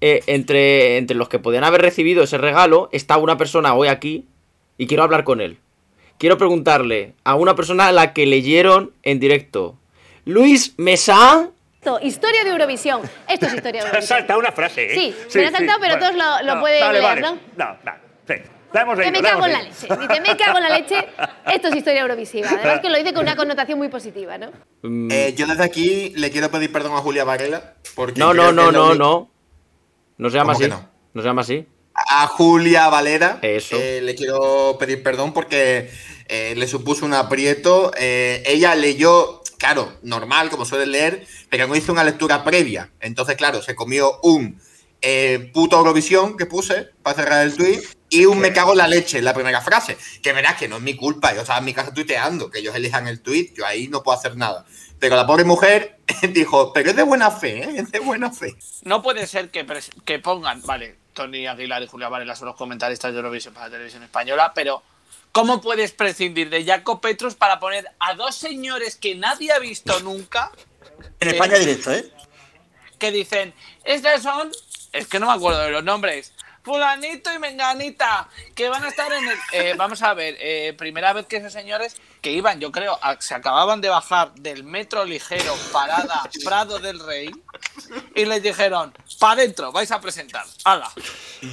eh, 0.00 0.22
entre, 0.28 0.96
entre 0.98 1.16
los 1.16 1.28
que 1.28 1.40
podían 1.40 1.64
haber 1.64 1.82
recibido 1.82 2.22
ese 2.22 2.38
regalo, 2.38 2.88
está 2.92 3.16
una 3.18 3.36
persona 3.36 3.74
hoy 3.74 3.88
aquí 3.88 4.26
y 4.78 4.86
quiero 4.86 5.02
hablar 5.02 5.24
con 5.24 5.40
él. 5.40 5.58
Quiero 6.18 6.38
preguntarle 6.38 7.14
a 7.24 7.34
una 7.34 7.56
persona 7.56 7.88
a 7.88 7.92
la 7.92 8.12
que 8.14 8.24
leyeron 8.26 8.92
en 9.02 9.18
directo. 9.18 9.76
Luis 10.24 10.74
Mesa. 10.78 11.50
Esto, 11.84 11.98
Historia 12.00 12.44
de 12.44 12.50
Eurovisión. 12.50 13.02
Esto 13.28 13.46
es 13.46 13.54
historia 13.54 13.80
de 13.82 13.86
Eurovisión. 13.88 14.18
Salta 14.18 14.36
una 14.38 14.52
frase, 14.52 14.84
¿eh? 14.84 14.94
Sí, 14.94 15.14
me 15.38 15.42
lo 15.42 15.48
he 15.48 15.50
saltado, 15.50 15.78
pero 15.80 15.98
todos 15.98 16.14
lo- 16.14 16.42
lo 16.54 16.60
pueden 16.60 16.80
vale, 16.80 17.00
leer, 17.00 17.02
vale. 17.02 17.20
¿no? 17.22 17.38
No, 17.56 17.76
no, 17.82 17.92
sí. 18.28 18.34
La 18.72 18.82
hemos 18.82 18.96
leído, 18.96 19.12
me 19.12 19.20
la 19.20 19.30
cago 19.30 19.46
en 19.46 19.52
la 19.52 19.62
leche. 19.62 19.88
Dice, 20.00 20.20
me 20.20 20.36
cago 20.36 20.58
en 20.58 20.62
la 20.62 20.70
leche. 20.78 21.08
Esto 21.52 21.68
es 21.68 21.74
historia 21.76 22.02
eurovisiva. 22.02 22.48
Además 22.52 22.78
que 22.80 22.88
lo 22.88 22.96
dice 22.98 23.12
con 23.12 23.24
una 23.24 23.34
connotación 23.34 23.78
muy 23.78 23.88
positiva, 23.88 24.38
¿no? 24.38 24.52
Mm, 24.82 25.10
Eh, 25.10 25.34
yo 25.36 25.46
desde 25.48 25.64
aquí 25.64 26.12
le 26.14 26.30
quiero 26.30 26.52
pedir 26.52 26.70
perdón 26.72 26.92
a 26.94 26.98
Julia 26.98 27.24
Varela. 27.24 27.74
Porque 27.96 28.20
no, 28.20 28.32
no, 28.32 28.52
no, 28.52 28.66
la 28.66 28.72
no, 28.72 28.84
única- 28.90 28.98
no. 29.04 29.30
No 30.18 30.30
se 30.30 30.36
llama 30.38 30.52
¿Cómo 30.52 30.64
así. 30.64 30.70
no? 30.72 30.88
No 31.14 31.20
se 31.22 31.28
llama 31.28 31.42
así. 31.42 31.66
A 31.94 32.28
Julia 32.28 32.88
Valera. 32.90 33.40
Eso. 33.42 33.76
eh, 33.76 34.00
le 34.02 34.14
quiero 34.14 34.76
pedir 34.78 35.02
perdón 35.02 35.32
porque 35.34 35.90
eh, 36.28 36.54
le 36.56 36.66
supuso 36.68 37.04
un 37.04 37.12
aprieto. 37.12 37.90
Eh, 37.98 38.42
ella 38.46 38.74
leyó, 38.76 39.41
claro, 39.62 39.96
normal, 40.02 40.50
como 40.50 40.64
suele 40.64 40.86
leer, 40.86 41.24
pero 41.48 41.68
no 41.68 41.76
hizo 41.76 41.92
una 41.92 42.02
lectura 42.02 42.42
previa. 42.42 42.90
Entonces, 42.98 43.36
claro, 43.36 43.62
se 43.62 43.76
comió 43.76 44.18
un 44.24 44.60
eh, 45.00 45.52
puto 45.54 45.78
Eurovisión 45.78 46.36
que 46.36 46.46
puse 46.46 46.88
para 47.00 47.14
cerrar 47.14 47.46
el 47.46 47.54
tweet 47.54 47.80
y 48.08 48.24
un 48.24 48.40
me 48.40 48.52
cago 48.52 48.72
en 48.72 48.78
la 48.78 48.88
leche 48.88 49.18
en 49.18 49.24
la 49.24 49.32
primera 49.32 49.60
frase. 49.60 49.96
Que 50.20 50.32
verás 50.32 50.56
que 50.56 50.66
no 50.66 50.78
es 50.78 50.82
mi 50.82 50.96
culpa. 50.96 51.32
Yo 51.32 51.42
estaba 51.42 51.60
en 51.60 51.64
mi 51.64 51.74
casa 51.74 51.94
tuiteando, 51.94 52.50
que 52.50 52.58
ellos 52.58 52.74
elijan 52.74 53.06
el 53.06 53.20
tweet, 53.20 53.52
yo 53.54 53.64
ahí 53.64 53.86
no 53.86 54.02
puedo 54.02 54.18
hacer 54.18 54.36
nada. 54.36 54.66
Pero 54.98 55.14
la 55.14 55.28
pobre 55.28 55.44
mujer 55.44 56.00
dijo, 56.32 56.72
pero 56.72 56.90
es 56.90 56.96
de 56.96 57.04
buena 57.04 57.30
fe, 57.30 57.62
¿eh? 57.62 57.74
es 57.76 57.92
de 57.92 58.00
buena 58.00 58.32
fe. 58.32 58.56
No 58.82 59.00
puede 59.00 59.28
ser 59.28 59.50
que, 59.50 59.64
que 60.04 60.18
pongan, 60.18 60.60
vale, 60.62 60.96
Tony 61.12 61.46
Aguilar 61.46 61.84
y 61.84 61.86
Julia 61.86 62.08
Varela 62.08 62.34
son 62.34 62.48
los 62.48 62.56
comentaristas 62.56 63.12
de 63.12 63.18
Eurovisión 63.18 63.54
para 63.54 63.66
la 63.66 63.72
televisión 63.74 64.02
española, 64.02 64.50
pero 64.56 64.82
¿cómo 65.32 65.60
puedes 65.60 65.92
prescindir 65.92 66.50
de 66.50 66.64
Jaco 66.64 67.00
Petrus 67.00 67.34
para 67.34 67.58
poner 67.58 67.90
a 67.98 68.14
dos 68.14 68.36
señores 68.36 68.96
que 68.96 69.14
nadie 69.14 69.52
ha 69.52 69.58
visto 69.58 69.98
nunca 70.00 70.52
En 71.20 71.28
España 71.28 71.58
directo, 71.58 71.92
¿eh? 71.92 72.10
que 72.98 73.10
dicen, 73.10 73.52
estas 73.84 74.22
son 74.22 74.52
es 74.92 75.06
que 75.06 75.18
no 75.18 75.26
me 75.26 75.32
acuerdo 75.32 75.60
de 75.60 75.70
los 75.70 75.82
nombres. 75.82 76.32
Fulanito 76.62 77.34
y 77.34 77.38
Menganita, 77.38 78.28
que 78.54 78.68
van 78.68 78.84
a 78.84 78.88
estar 78.88 79.12
en 79.12 79.28
el. 79.28 79.36
eh, 79.52 79.74
vamos 79.76 80.00
a 80.02 80.14
ver, 80.14 80.36
eh, 80.40 80.72
primera 80.78 81.12
vez 81.12 81.26
que 81.26 81.36
esos 81.38 81.52
señores 81.52 81.96
que 82.20 82.30
iban, 82.32 82.60
yo 82.60 82.70
creo, 82.70 82.98
a- 83.02 83.20
se 83.20 83.34
acababan 83.34 83.80
de 83.80 83.88
bajar 83.88 84.32
del 84.34 84.62
metro 84.62 85.04
ligero, 85.04 85.54
parada 85.72 86.22
Prado 86.44 86.78
del 86.78 87.00
Rey, 87.00 87.30
y 88.14 88.24
les 88.26 88.42
dijeron, 88.42 88.94
para 89.18 89.42
adentro, 89.42 89.72
vais 89.72 89.90
a 89.90 90.00
presentar. 90.00 90.44
¡Hala! 90.64 90.88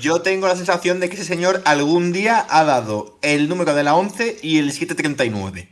Yo 0.02 0.22
tengo 0.22 0.48
la 0.48 0.56
sensación 0.56 1.00
de 1.00 1.10
que 1.10 1.16
ese 1.16 1.26
señor 1.26 1.62
algún 1.66 2.12
día 2.14 2.46
ha 2.50 2.64
dado 2.64 3.18
el 3.24 3.50
número 3.50 3.74
de 3.74 3.84
la 3.84 3.96
11 3.96 4.38
y 4.44 4.60
el 4.60 4.72
739. 4.72 5.70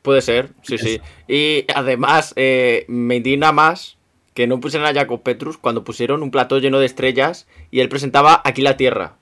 Puede 0.00 0.22
ser, 0.22 0.50
sí, 0.62 0.78
sí. 0.78 1.00
Y 1.28 1.64
además, 1.74 2.32
eh, 2.36 2.84
me 2.88 3.16
indigna 3.16 3.52
más 3.52 3.96
que 4.34 4.46
no 4.46 4.60
pusieran 4.60 4.88
a 4.88 5.00
Jacob 5.00 5.22
Petrus 5.22 5.56
cuando 5.56 5.84
pusieron 5.84 6.22
un 6.22 6.30
plató 6.30 6.58
lleno 6.58 6.80
de 6.80 6.86
estrellas 6.86 7.46
y 7.70 7.80
él 7.80 7.88
presentaba 7.88 8.42
Aquí 8.44 8.62
la 8.62 8.76
Tierra. 8.76 9.16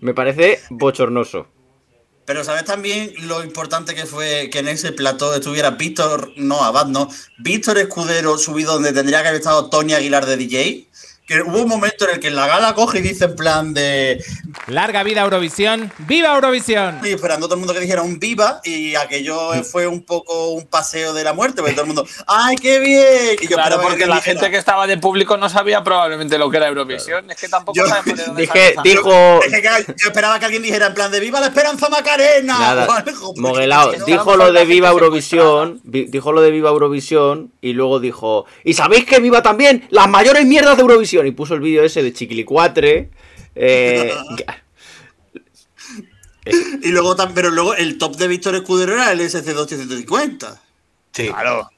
Me 0.00 0.14
parece 0.14 0.60
bochornoso. 0.70 1.48
Pero 2.26 2.44
¿sabes 2.44 2.64
también 2.64 3.12
lo 3.22 3.44
importante 3.44 3.94
que 3.94 4.06
fue 4.06 4.48
que 4.50 4.60
en 4.60 4.68
ese 4.68 4.92
plató 4.92 5.34
estuviera 5.34 5.72
Víctor, 5.72 6.32
no, 6.36 6.62
Abad, 6.62 6.86
no, 6.86 7.08
Víctor 7.38 7.78
Escudero 7.78 8.38
subido 8.38 8.74
donde 8.74 8.92
tendría 8.92 9.22
que 9.22 9.28
haber 9.28 9.40
estado 9.40 9.68
Tony 9.68 9.92
Aguilar 9.92 10.24
de 10.24 10.36
DJ? 10.36 10.88
Que 11.26 11.40
hubo 11.40 11.62
un 11.62 11.68
momento 11.68 12.06
en 12.06 12.16
el 12.16 12.20
que 12.20 12.30
la 12.30 12.46
gala 12.46 12.74
coge 12.74 12.98
y 12.98 13.02
dice 13.02 13.24
en 13.24 13.34
plan 13.34 13.72
de... 13.72 14.22
Larga 14.66 15.02
vida 15.02 15.22
Eurovisión. 15.22 15.90
¡Viva 16.00 16.34
Eurovisión! 16.34 17.00
Y 17.02 17.12
esperando 17.12 17.46
a 17.46 17.48
todo 17.48 17.54
el 17.54 17.60
mundo 17.60 17.72
que 17.72 17.80
dijera 17.80 18.02
un 18.02 18.18
viva 18.18 18.60
y 18.62 18.94
aquello 18.94 19.52
fue 19.64 19.86
un 19.86 20.02
poco 20.04 20.50
un 20.50 20.66
paseo 20.66 21.14
de 21.14 21.24
la 21.24 21.32
muerte, 21.32 21.62
porque 21.62 21.72
todo 21.72 21.82
el 21.82 21.86
mundo, 21.86 22.06
¡ay, 22.26 22.56
qué 22.56 22.78
bien! 22.78 23.38
Y 23.40 23.48
yo 23.48 23.56
Claro, 23.56 23.80
porque 23.80 24.04
la 24.06 24.16
dijera- 24.16 24.20
gente 24.38 24.50
que 24.50 24.58
estaba 24.58 24.86
de 24.86 24.98
público 24.98 25.38
no 25.38 25.48
sabía 25.48 25.82
probablemente 25.82 26.36
lo 26.36 26.50
que 26.50 26.58
era 26.58 26.68
Eurovisión. 26.68 27.30
Es 27.30 27.38
que 27.38 27.48
tampoco 27.48 27.78
Yo- 27.78 27.86
sabemos 27.86 28.18
de 28.18 28.24
dónde 28.26 28.42
Dije, 28.42 28.74
dijo. 28.84 29.42
Es 29.44 29.50
que 29.50 29.94
yo 29.96 30.08
esperaba 30.08 30.38
que 30.38 30.44
alguien 30.44 30.62
dijera 30.62 30.88
en 30.88 30.94
plan 30.94 31.10
de 31.10 31.20
¡Viva 31.20 31.40
la 31.40 31.46
Esperanza 31.46 31.88
Macarena! 31.88 32.58
Nada, 32.58 33.04
Moguelao, 33.36 33.92
dijo 34.06 34.36
lo 34.36 34.52
de 34.52 34.66
Viva 34.66 34.90
Eurovisión, 34.90 35.80
vi- 35.84 36.04
dijo 36.04 36.32
lo 36.32 36.42
de 36.42 36.50
Viva 36.50 36.68
Eurovisión 36.68 37.50
y 37.62 37.72
luego 37.72 37.98
dijo, 37.98 38.44
¿y 38.62 38.74
sabéis 38.74 39.06
que 39.06 39.20
viva 39.20 39.42
también 39.42 39.86
las 39.88 40.06
mayores 40.06 40.44
mierdas 40.44 40.76
de 40.76 40.82
Eurovisión? 40.82 41.13
Y 41.22 41.30
puso 41.32 41.54
el 41.54 41.60
vídeo 41.60 41.84
ese 41.84 42.02
de 42.02 42.12
Chiquilicuatre. 42.12 43.10
Eh, 43.54 44.12
Y 46.82 46.88
luego 46.88 47.16
tam- 47.16 47.32
pero 47.34 47.50
luego 47.50 47.74
el 47.74 47.96
top 47.96 48.16
de 48.16 48.28
Víctor 48.28 48.54
Escudero 48.54 48.92
era 48.94 49.12
el 49.12 49.20
SC250. 49.20 50.58
Sí. 51.12 51.28
Claro. 51.28 51.70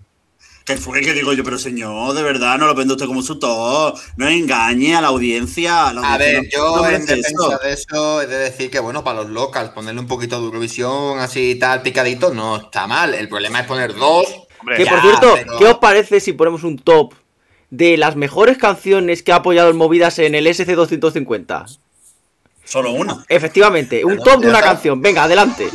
Que 0.65 0.77
fue 0.77 1.01
que 1.03 1.13
digo 1.13 1.33
yo, 1.33 1.45
pero 1.45 1.57
señor, 1.59 2.13
de 2.15 2.25
verdad, 2.25 2.59
no 2.59 2.67
lo 2.67 2.75
vende 2.75 2.95
usted 2.95 3.07
como 3.07 3.23
su 3.23 3.39
top. 3.39 3.97
No 4.17 4.27
engañe 4.27 4.97
a 4.97 5.01
la 5.01 5.09
audiencia. 5.09 5.93
la 5.93 6.01
A 6.01 6.15
audiencia 6.15 6.19
ver, 6.19 6.43
no- 6.43 6.51
yo 6.51 6.77
no 6.79 6.89
en 6.89 7.07
defensa 7.07 7.29
eso. 7.29 7.59
de 7.63 7.73
eso 7.73 8.23
he 8.23 8.27
de 8.27 8.37
decir 8.39 8.69
que, 8.69 8.81
bueno, 8.81 9.05
para 9.05 9.23
los 9.23 9.31
locals, 9.31 9.71
ponerle 9.71 10.01
un 10.01 10.09
poquito 10.09 10.41
de 10.41 10.47
Eurovisión 10.47 11.21
así 11.21 11.55
tal 11.61 11.83
picadito 11.83 12.35
no 12.35 12.57
está 12.57 12.89
mal. 12.89 13.15
El 13.15 13.29
problema 13.29 13.61
es 13.61 13.67
poner 13.69 13.95
dos. 13.95 14.27
Hombre, 14.59 14.79
que 14.79 14.85
Ya, 14.85 14.91
por 14.91 15.01
cierto, 15.03 15.35
pero- 15.37 15.59
¿qué 15.59 15.65
os 15.67 15.79
parece 15.79 16.19
si 16.19 16.33
ponemos 16.33 16.65
un 16.65 16.77
top 16.79 17.15
de 17.71 17.97
las 17.97 18.17
mejores 18.17 18.59
canciones 18.59 19.23
que 19.23 19.33
ha 19.33 19.37
apoyado 19.37 19.69
el 19.69 19.75
Movidas 19.75 20.19
en 20.19 20.35
el 20.35 20.47
SC250? 20.47 21.79
Solo 22.65 22.93
una. 22.93 23.25
Efectivamente, 23.29 24.05
un 24.05 24.19
top 24.19 24.41
de 24.41 24.49
una 24.49 24.61
canción. 24.61 25.01
Venga, 25.01 25.25
adelante. 25.25 25.69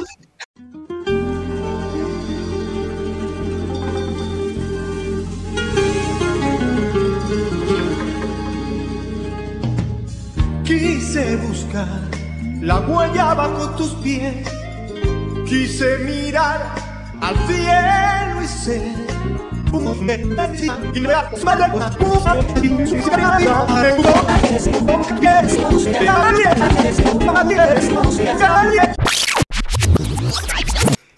Quise 10.65 11.35
buscar 11.37 11.87
la 12.61 12.79
huella 12.81 13.33
bajo 13.33 13.69
tus 13.75 13.91
pies. 13.95 14.47
Quise 15.47 15.97
mirar 15.99 16.75
al 17.21 17.35
cielo 17.47 18.43
y 18.43 18.47
ser. 18.47 19.50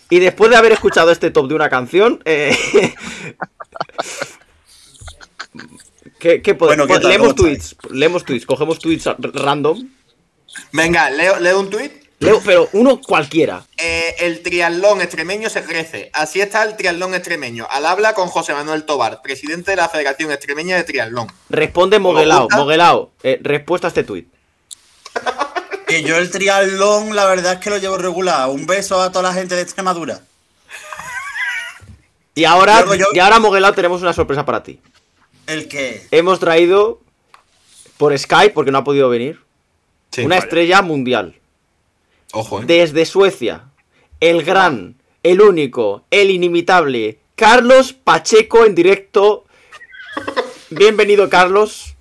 Y 0.10 0.20
después 0.20 0.52
de 0.52 0.58
haber 0.58 0.74
escuchado 0.74 1.12
este 1.12 1.32
top 1.32 1.48
de 1.48 1.56
una 1.56 1.70
canción, 1.70 2.22
eh, 2.26 2.56
¿qué, 6.20 6.42
qué 6.42 6.54
podemos? 6.54 6.88
Bueno, 6.88 6.94
¿qué 6.94 7.02
tal? 7.02 7.10
leemos 7.10 7.34
¿Cómo 7.34 7.50
tweets, 7.50 7.76
leemos 7.90 8.24
tweets, 8.24 8.46
cogemos 8.46 8.78
tweets 8.80 9.10
random, 9.20 9.88
Venga, 10.72 11.10
leo, 11.10 11.40
leo 11.40 11.60
un 11.60 11.70
tuit. 11.70 12.03
Leo, 12.20 12.42
pero 12.46 12.70
uno 12.74 13.02
cualquiera. 13.02 13.66
Eh, 13.78 14.16
el 14.20 14.42
triatlón 14.44 15.02
extremeño 15.02 15.50
se 15.50 15.64
crece. 15.64 16.10
Así 16.14 16.40
está 16.42 16.64
el 16.64 16.76
triatlón 16.78 17.14
extremeño. 17.14 17.68
Al 17.70 17.86
habla 17.86 18.14
con 18.14 18.28
José 18.30 18.54
Manuel 18.54 18.84
Tobar, 18.86 19.22
presidente 19.22 19.72
de 19.72 19.78
la 19.78 19.90
Federación 19.90 20.32
Extremeña 20.32 20.76
de 20.78 20.84
Triatlón. 20.84 21.28
Responde 21.50 22.00
Moguelao? 22.00 22.48
Moguelao, 22.52 23.12
eh, 23.24 23.40
respuesta 23.42 23.88
a 23.88 23.90
este 23.90 24.04
tweet. 24.04 24.26
Que 25.88 26.02
yo 26.04 26.18
el 26.18 26.32
triatlón, 26.32 27.16
la 27.16 27.26
verdad 27.26 27.54
es 27.54 27.60
que 27.60 27.70
lo 27.70 27.78
llevo 27.78 27.98
regular. 27.98 28.50
Un 28.50 28.66
beso 28.66 29.02
a 29.02 29.12
toda 29.12 29.30
la 29.30 29.34
gente 29.34 29.56
de 29.56 29.62
Extremadura. 29.62 30.22
Y 32.36 32.46
ahora, 32.46 32.84
yo- 32.98 33.08
y 33.14 33.20
ahora 33.20 33.40
Moguelao 33.40 33.74
tenemos 33.74 34.02
una 34.02 34.14
sorpresa 34.14 34.46
para 34.46 34.64
ti. 34.64 34.80
El 35.46 35.68
que. 35.68 36.08
Hemos 36.10 36.40
traído 36.40 37.00
por 37.98 38.18
Skype, 38.18 38.54
porque 38.54 38.72
no 38.72 38.80
ha 38.80 38.84
podido 38.84 39.08
venir, 39.10 39.40
Sí, 40.12 40.22
una 40.22 40.36
vaya. 40.38 40.46
estrella 40.46 40.82
mundial. 40.82 41.36
Ojo, 42.36 42.62
¿eh? 42.62 42.64
Desde 42.66 43.06
Suecia, 43.06 43.66
el 44.20 44.44
gran, 44.44 45.00
el 45.22 45.40
único, 45.40 46.04
el 46.10 46.32
inimitable, 46.32 47.20
Carlos 47.36 47.94
Pacheco 47.94 48.66
en 48.66 48.74
directo. 48.74 49.46
Bienvenido, 50.72 51.30
Carlos. 51.30 51.96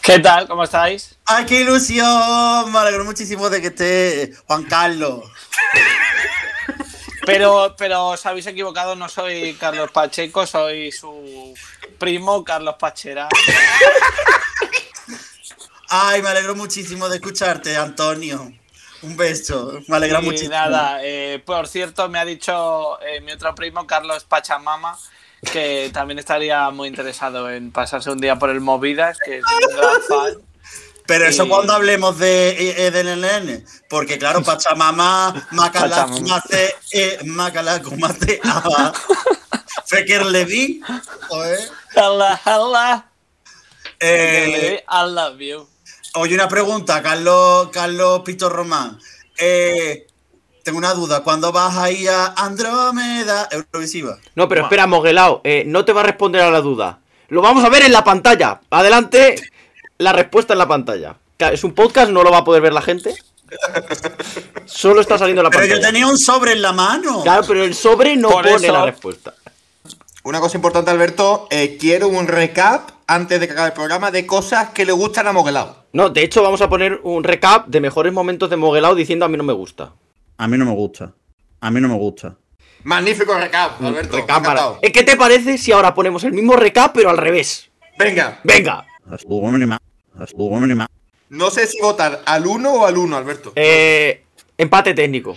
¿Qué 0.00 0.18
tal? 0.20 0.48
¿Cómo 0.48 0.64
estáis? 0.64 1.18
¡Ay, 1.26 1.44
qué 1.44 1.60
ilusión! 1.60 2.72
Me 2.72 2.78
alegro 2.78 3.04
muchísimo 3.04 3.50
de 3.50 3.60
que 3.60 3.66
esté 3.66 4.32
Juan 4.46 4.64
Carlos. 4.64 5.24
Pero, 7.26 7.74
pero 7.76 8.06
os 8.08 8.24
habéis 8.24 8.46
equivocado, 8.46 8.96
no 8.96 9.10
soy 9.10 9.52
Carlos 9.60 9.90
Pacheco, 9.90 10.46
soy 10.46 10.90
su 10.90 11.52
primo 11.98 12.42
Carlos 12.42 12.76
Pachera. 12.78 13.28
Ay, 15.90 16.22
me 16.22 16.30
alegro 16.30 16.54
muchísimo 16.54 17.10
de 17.10 17.16
escucharte, 17.16 17.76
Antonio. 17.76 18.57
Un 19.02 19.16
beso. 19.16 19.80
Me 19.86 19.96
alegra 19.96 20.20
Y 20.20 20.24
muchísimo. 20.24 20.50
nada, 20.50 20.98
eh, 21.02 21.42
por 21.44 21.68
cierto, 21.68 22.08
me 22.08 22.18
ha 22.18 22.24
dicho 22.24 23.00
eh, 23.02 23.20
mi 23.20 23.32
otro 23.32 23.54
primo, 23.54 23.86
Carlos 23.86 24.24
Pachamama, 24.24 24.98
que 25.52 25.90
también 25.92 26.18
estaría 26.18 26.68
muy 26.70 26.88
interesado 26.88 27.48
en 27.50 27.70
pasarse 27.70 28.10
un 28.10 28.20
día 28.20 28.36
por 28.36 28.50
el 28.50 28.60
Movidas, 28.60 29.18
que 29.24 29.38
es 29.38 29.44
un 29.44 29.76
gran 29.76 30.02
fan. 30.08 30.42
Pero 31.06 31.26
eso 31.26 31.44
Y- 31.46 31.48
cuando 31.48 31.72
hablemos 31.72 32.18
de 32.18 32.86
eh, 32.86 32.90
del 32.90 33.20
NN, 33.20 33.64
porque 33.88 34.18
claro, 34.18 34.42
Pachamama, 34.42 35.46
Macala, 35.52 36.06
Pachamama. 36.06 36.26
Mace, 36.28 36.74
eh, 36.92 37.18
Macala, 37.24 37.80
Mace, 37.96 38.40
Aba, 38.44 38.92
Feker 39.86 40.26
Levi, 40.26 40.82
joder. 41.28 41.60
Hola, 41.96 42.40
hola. 42.44 43.04
Eh, 44.00 44.84
I 44.86 45.04
love 45.10 45.38
you. 45.40 45.66
Oye, 46.18 46.34
una 46.34 46.48
pregunta, 46.48 47.02
Carlos, 47.02 47.68
Carlos 47.72 48.20
Pito 48.24 48.48
Román. 48.48 48.98
Eh, 49.38 50.06
tengo 50.64 50.78
una 50.78 50.92
duda, 50.94 51.20
¿cuándo 51.22 51.50
vas 51.52 51.76
a 51.76 51.90
ir 51.90 52.10
a 52.10 52.34
Andrómeda 52.36 53.48
Eurovisiva? 53.50 54.18
No, 54.34 54.48
pero 54.48 54.62
espera, 54.62 54.86
Moguelao, 54.86 55.40
eh, 55.44 55.62
no 55.66 55.84
te 55.84 55.92
va 55.92 56.00
a 56.00 56.04
responder 56.04 56.42
a 56.42 56.50
la 56.50 56.60
duda. 56.60 56.98
Lo 57.28 57.40
vamos 57.42 57.64
a 57.64 57.68
ver 57.68 57.84
en 57.84 57.92
la 57.92 58.04
pantalla. 58.04 58.60
Adelante, 58.70 59.36
la 59.98 60.12
respuesta 60.12 60.52
en 60.54 60.58
la 60.58 60.68
pantalla. 60.68 61.16
Es 61.38 61.62
un 61.64 61.72
podcast, 61.72 62.10
no 62.10 62.22
lo 62.22 62.30
va 62.30 62.38
a 62.38 62.44
poder 62.44 62.60
ver 62.62 62.72
la 62.72 62.82
gente. 62.82 63.14
Solo 64.66 65.00
está 65.00 65.16
saliendo 65.18 65.40
en 65.40 65.44
la 65.44 65.50
Pero 65.50 65.62
pantalla. 65.62 65.80
yo 65.80 65.86
tenía 65.86 66.06
un 66.06 66.18
sobre 66.18 66.52
en 66.52 66.62
la 66.62 66.72
mano. 66.72 67.22
Claro, 67.22 67.44
pero 67.46 67.64
el 67.64 67.74
sobre 67.74 68.16
no 68.16 68.28
Por 68.28 68.44
pone 68.44 68.66
eso- 68.66 68.72
la 68.72 68.84
respuesta. 68.84 69.34
Una 70.24 70.40
cosa 70.40 70.56
importante, 70.58 70.90
Alberto. 70.90 71.46
eh, 71.50 71.78
quiero 71.80 72.08
un 72.08 72.26
recap 72.26 72.90
antes 73.06 73.40
de 73.40 73.46
que 73.46 73.52
acabe 73.54 73.68
el 73.68 73.72
programa 73.72 74.10
de 74.10 74.26
cosas 74.26 74.70
que 74.70 74.84
le 74.84 74.92
gustan 74.92 75.26
a 75.26 75.32
Moguelao. 75.32 75.84
No, 75.92 76.10
de 76.10 76.22
hecho 76.22 76.42
vamos 76.42 76.60
a 76.60 76.68
poner 76.68 77.00
un 77.02 77.24
recap 77.24 77.66
de 77.68 77.80
mejores 77.80 78.12
momentos 78.12 78.50
de 78.50 78.56
Moguelao 78.56 78.94
diciendo 78.94 79.24
a 79.24 79.28
mí 79.28 79.36
no 79.36 79.44
me 79.44 79.52
gusta. 79.52 79.92
A 80.36 80.46
mí 80.48 80.56
no 80.58 80.64
me 80.64 80.72
gusta. 80.72 81.12
A 81.60 81.70
mí 81.70 81.80
no 81.80 81.88
me 81.88 81.94
gusta. 81.96 82.36
Magnífico 82.84 83.34
recap, 83.34 83.82
Alberto. 83.82 84.16
me 84.16 84.22
ha 84.22 84.26
Recap 84.38 84.80
¿Qué 84.92 85.02
te 85.02 85.16
parece 85.16 85.58
si 85.58 85.72
ahora 85.72 85.94
ponemos 85.94 86.22
el 86.24 86.32
mismo 86.32 86.54
recap 86.56 86.94
pero 86.94 87.10
al 87.10 87.16
revés? 87.18 87.70
Venga, 87.98 88.40
Venga. 88.44 88.86
no 91.30 91.50
sé 91.50 91.66
si 91.66 91.80
votar 91.80 92.22
al 92.24 92.46
1 92.46 92.72
o 92.72 92.86
al 92.86 92.96
1, 92.96 93.16
Alberto. 93.16 93.52
Eh, 93.56 94.22
empate 94.56 94.94
técnico. 94.94 95.36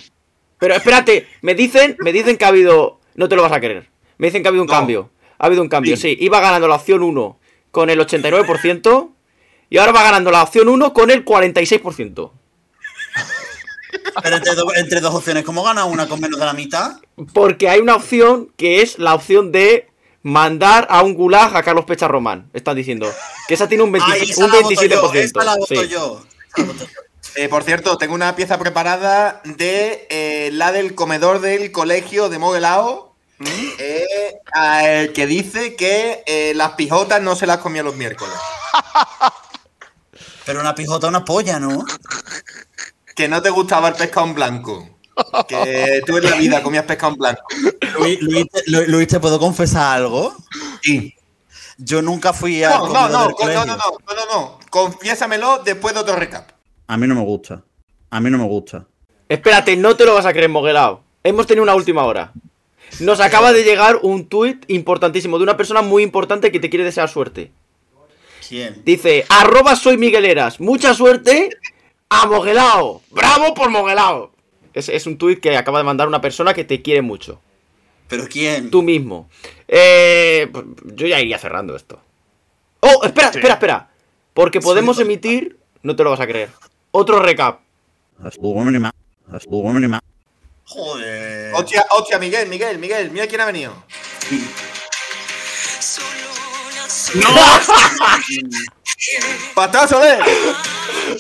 Pero 0.60 0.76
espérate, 0.76 1.28
me 1.42 1.56
dicen, 1.56 1.98
me 2.00 2.14
dicen 2.14 2.38
que 2.38 2.46
ha 2.46 2.50
habido. 2.50 3.00
No 3.16 3.28
te 3.28 3.36
lo 3.36 3.42
vas 3.42 3.52
a 3.52 3.60
creer. 3.60 3.90
Me 4.18 4.28
dicen 4.28 4.44
que 4.44 4.48
ha 4.48 4.52
habido 4.52 4.64
un 4.64 4.68
No. 4.68 4.74
cambio. 4.74 5.10
Ha 5.40 5.48
habido 5.48 5.62
un 5.64 5.70
cambio, 5.70 5.96
Sí. 5.98 6.16
sí. 6.16 6.18
Iba 6.24 6.40
ganando 6.40 6.68
la 6.68 6.76
opción 6.76 7.02
1 7.02 7.40
con 7.72 7.90
el 7.90 8.00
89%. 8.00 9.12
Y 9.72 9.78
ahora 9.80 9.92
va 9.94 10.04
ganando 10.04 10.30
la 10.30 10.44
opción 10.44 10.70
1 10.70 10.94
con 10.94 11.10
el 11.10 11.26
46%. 11.26 12.32
Pero 14.22 14.36
entre, 14.36 14.56
do- 14.56 14.76
entre 14.76 15.00
dos 15.00 15.16
opciones, 15.16 15.44
¿cómo 15.46 15.64
gana 15.64 15.86
una 15.86 16.08
con 16.08 16.20
menos 16.20 16.40
de 16.40 16.46
la 16.46 16.54
mitad? 16.54 16.98
Porque 17.34 17.70
hay 17.70 17.80
una 17.80 17.96
opción 17.96 18.52
que 18.58 18.82
es 18.82 19.00
la 19.00 19.14
opción 19.16 19.52
de 19.54 19.88
mandar 20.24 20.86
a 20.90 21.02
un 21.02 21.14
gulag 21.14 21.56
a 21.56 21.64
Carlos 21.64 21.86
Pecha 21.86 22.08
Román. 22.08 22.50
Están 22.54 22.76
diciendo 22.76 23.12
que 23.48 23.54
esa 23.54 23.68
tiene 23.70 23.84
un, 23.84 23.92
20 23.94 24.12
Ay, 24.12 24.30
esa 24.30 24.44
un 24.46 24.52
la 24.52 24.58
voto 24.60 24.70
27%. 24.70 25.14
yo, 25.14 25.20
esa 25.22 25.44
la 25.46 25.56
voto 25.56 25.76
sí. 25.82 25.88
yo. 25.88 26.22
Eh, 27.36 27.48
por 27.48 27.64
cierto, 27.64 27.98
tengo 27.98 28.14
una 28.14 28.36
pieza 28.36 28.60
preparada 28.60 29.42
de 29.46 30.06
eh, 30.10 30.50
la 30.52 30.74
del 30.74 30.94
comedor 30.96 31.40
del 31.40 31.72
colegio 31.72 32.28
de 32.28 32.38
Moguelao, 32.40 33.16
eh, 33.80 34.36
a- 34.54 34.86
el 34.90 35.14
que 35.14 35.26
dice 35.28 35.76
que 35.78 36.24
eh, 36.28 36.52
las 36.56 36.72
pijotas 36.74 37.22
no 37.22 37.38
se 37.38 37.48
las 37.48 37.60
comía 37.60 37.84
los 37.84 37.96
miércoles. 37.96 38.36
Pero 40.52 40.60
una 40.60 40.76
pijota, 40.76 41.08
una 41.08 41.24
polla, 41.24 41.62
¿no? 41.62 41.86
que 43.16 43.30
no 43.30 43.42
te 43.42 43.50
gustaba 43.50 43.88
el 43.88 43.96
pescado 43.96 44.28
en 44.28 44.34
blanco. 44.34 44.98
Que 45.48 46.02
tú 46.06 46.18
en 46.18 46.26
la 46.26 46.36
vida 46.36 46.62
comías 46.62 46.84
pescado 46.84 47.14
en 47.14 47.20
blanco. 47.20 47.44
Luis, 47.98 48.20
Luis, 48.90 49.08
¿te 49.08 49.22
puedo 49.22 49.40
confesar 49.40 49.96
algo? 49.96 50.36
Sí. 50.82 51.16
Yo 51.78 52.02
nunca 52.02 52.34
fui 52.34 52.66
a. 52.66 52.72
No, 52.72 52.90
no, 52.90 53.08
no, 53.08 53.30
no, 53.30 53.66
no, 53.66 53.66
no, 53.66 53.76
no, 53.76 54.26
no. 54.30 54.60
Confiésamelo 54.70 55.60
después 55.60 55.94
de 55.94 56.02
otro 56.02 56.18
recap. 56.18 56.50
A 56.88 56.98
mí 56.98 57.08
no 57.08 57.16
me 57.16 57.22
gusta. 57.22 57.64
A 58.10 58.20
mí 58.20 58.30
no 58.30 58.38
me 58.38 58.44
gusta. 58.44 58.86
Espérate, 59.30 59.78
no 59.78 59.96
te 59.96 60.04
lo 60.04 60.16
vas 60.16 60.26
a 60.26 60.34
creer, 60.34 60.50
Moguelao. 60.50 61.02
Hemos 61.24 61.48
tenido 61.48 61.64
una 61.64 61.76
última 61.76 62.04
hora. 62.04 62.34
Nos 63.00 63.22
acaba 63.22 63.54
de 63.54 63.64
llegar 63.64 64.00
un 64.02 64.28
tuit 64.28 64.70
importantísimo 64.70 65.38
de 65.38 65.44
una 65.44 65.56
persona 65.56 65.82
muy 65.82 66.04
importante 66.04 66.52
que 66.52 66.60
te 66.60 66.70
quiere 66.70 66.84
desear 66.84 67.08
suerte. 67.08 67.54
Dice, 68.84 69.26
arroba 69.30 69.76
soy 69.76 69.98
Migueleras. 69.98 70.60
Mucha 70.60 70.94
suerte 70.94 71.50
a 72.10 72.28
Moguelao. 72.28 73.02
Bravo 73.10 73.54
por 73.54 73.70
Moguelao. 73.70 74.32
Es, 74.74 74.90
es 74.90 75.06
un 75.06 75.18
tuit 75.18 75.40
que 75.40 75.56
acaba 75.58 75.80
de 75.80 75.86
mandar 75.86 76.08
una 76.08 76.22
persona 76.22 76.54
que 76.54 76.64
te 76.64 76.82
quiere 76.82 77.02
mucho. 77.02 77.42
¿Pero 78.08 78.28
quién? 78.28 78.70
Tú 78.70 78.82
mismo. 78.82 79.30
Eh, 79.68 80.50
pues, 80.52 80.66
yo 80.96 81.08
ya 81.08 81.20
iría 81.20 81.38
cerrando 81.38 81.76
esto. 81.76 82.00
Oh, 82.82 83.06
espera, 83.06 83.30
espera, 83.30 83.54
espera. 83.54 83.90
Porque 84.34 84.60
podemos 84.60 85.00
emitir, 85.00 85.58
no 85.84 85.96
te 85.96 86.04
lo 86.04 86.10
vas 86.10 86.20
a 86.20 86.28
creer. 86.28 86.50
Otro 86.92 87.20
recap. 87.20 87.62
Joder. 90.66 91.54
Hostia, 91.54 91.86
hostia, 91.92 92.20
Miguel, 92.20 92.50
Miguel, 92.50 92.78
Miguel, 92.80 93.12
mira 93.12 93.28
quién 93.28 93.42
ha 93.42 93.46
venido. 93.46 93.74
¡Pastor 99.56 99.90
Soler! 99.90 100.20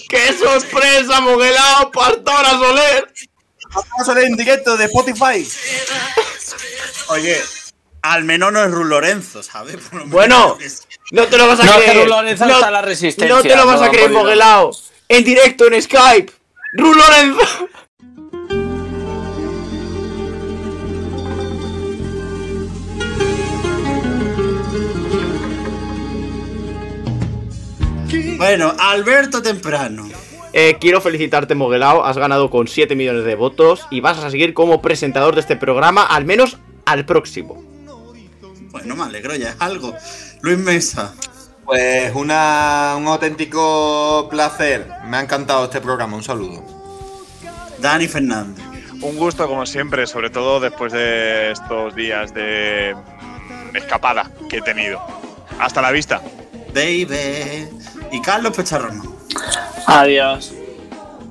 ¡Qué 0.10 0.34
sorpresa, 0.34 1.20
Moguelao! 1.22 1.92
¡Pastora 1.92 2.52
Soler! 2.52 3.12
Pastor 3.74 4.06
Soler 4.06 4.26
en 4.26 4.38
directo 4.38 4.78
de 4.78 4.86
Spotify. 4.86 5.48
Oye, 7.10 7.42
al 8.02 8.24
menos 8.24 8.52
no 8.54 8.64
es 8.64 8.72
Ru 8.72 8.84
Lorenzo, 8.86 9.44
¿sabes? 9.44 9.76
Por 9.78 9.94
lo 9.94 10.00
menos 10.06 10.12
Bueno, 10.12 10.58
no 11.12 11.28
te 11.28 11.38
lo 11.38 11.48
vas 11.48 11.60
a 11.60 11.66
No, 11.66 11.74
creer. 11.76 12.08
no, 12.08 12.22
no 12.22 12.36
te 13.42 13.56
lo 13.56 13.66
vas 13.66 13.80
no 13.80 13.86
a 13.86 13.90
creer. 13.90 14.12
Moguelao. 14.12 14.72
En 15.10 15.24
directo, 15.24 15.68
en 15.68 15.82
Skype. 15.82 16.32
¡Ru 16.74 16.94
Lorenzo! 16.94 17.40
Bueno, 28.42 28.74
Alberto 28.80 29.44
Temprano. 29.44 30.10
Eh, 30.52 30.78
quiero 30.82 31.00
felicitarte, 31.00 31.54
Moguelao. 31.54 32.04
Has 32.04 32.18
ganado 32.18 32.50
con 32.50 32.68
7 32.68 32.96
millones 32.96 33.24
de 33.24 33.36
votos 33.36 33.86
y 33.92 34.02
vas 34.02 34.18
a 34.18 34.32
seguir 34.32 34.56
como 34.56 34.82
presentador 34.82 35.36
de 35.36 35.42
este 35.42 35.56
programa, 35.56 36.04
al 36.04 36.26
menos 36.26 36.58
al 36.88 37.06
próximo. 37.06 37.64
Bueno, 38.72 38.96
me 38.96 39.04
alegro, 39.04 39.36
ya 39.36 39.50
es 39.50 39.56
algo. 39.60 39.94
Luis 40.42 40.58
Mesa. 40.58 41.14
Pues 41.66 42.16
una, 42.16 42.96
un 42.98 43.06
auténtico 43.06 44.28
placer. 44.32 44.88
Me 45.06 45.18
ha 45.18 45.22
encantado 45.22 45.66
este 45.66 45.80
programa. 45.80 46.18
Un 46.18 46.24
saludo. 46.24 46.66
Dani 47.78 48.08
Fernández. 48.08 48.66
Un 49.04 49.18
gusto, 49.18 49.48
como 49.48 49.68
siempre, 49.68 50.08
sobre 50.08 50.32
todo 50.32 50.60
después 50.60 50.92
de 50.94 51.52
estos 51.52 51.94
días 51.94 52.34
de 52.34 52.96
escapada 53.76 54.32
que 54.50 54.58
he 54.58 54.62
tenido. 54.64 55.00
Hasta 55.60 55.80
la 55.80 55.92
vista. 55.92 56.24
Baby. 56.74 57.68
Y 58.12 58.22
Carlos 58.22 58.56
Pecharrono. 58.56 59.04
Adiós. 59.88 60.54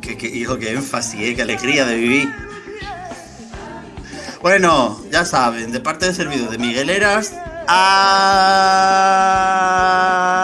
Qué, 0.00 0.16
qué- 0.16 0.28
hijo, 0.28 0.58
qué 0.58 0.72
énfasis, 0.72 1.20
eh, 1.20 1.34
qué 1.36 1.42
alegría 1.42 1.84
de 1.84 1.94
vivir. 1.96 2.28
Bueno, 4.42 4.98
ya 5.12 5.24
saben, 5.26 5.70
de 5.72 5.80
parte 5.80 6.06
del 6.06 6.14
servidor 6.14 6.48
de 6.50 6.56
Miguel 6.58 6.88
Eras, 6.88 7.34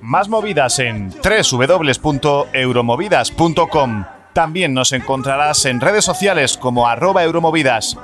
Más 0.00 0.28
movidas 0.28 0.78
en 0.78 1.10
www.euromovidas.com. 1.10 4.04
También 4.32 4.72
nos 4.74 4.92
encontrarás 4.92 5.64
en 5.66 5.80
redes 5.80 6.04
sociales 6.04 6.56
como 6.56 6.86
arroba 6.86 7.24
euromovidas. 7.24 7.96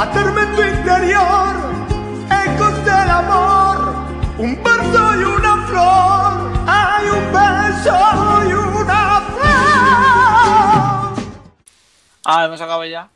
Hacerme 0.00 0.40
en 0.40 0.56
tu 0.56 0.62
interior, 0.62 1.56
ecos 2.46 2.84
del 2.86 3.10
amor, 3.10 3.94
un 4.38 4.62
verso 4.64 5.20
y 5.20 5.24
una 5.24 5.66
flor, 5.66 6.52
hay 6.66 7.06
un 7.10 7.24
beso 7.30 7.98
y 8.48 8.52
una 8.54 9.20
flor. 9.20 9.50
Ah, 12.24 12.44
hemos 12.46 12.60
acabado 12.62 12.86
ya. 12.86 13.10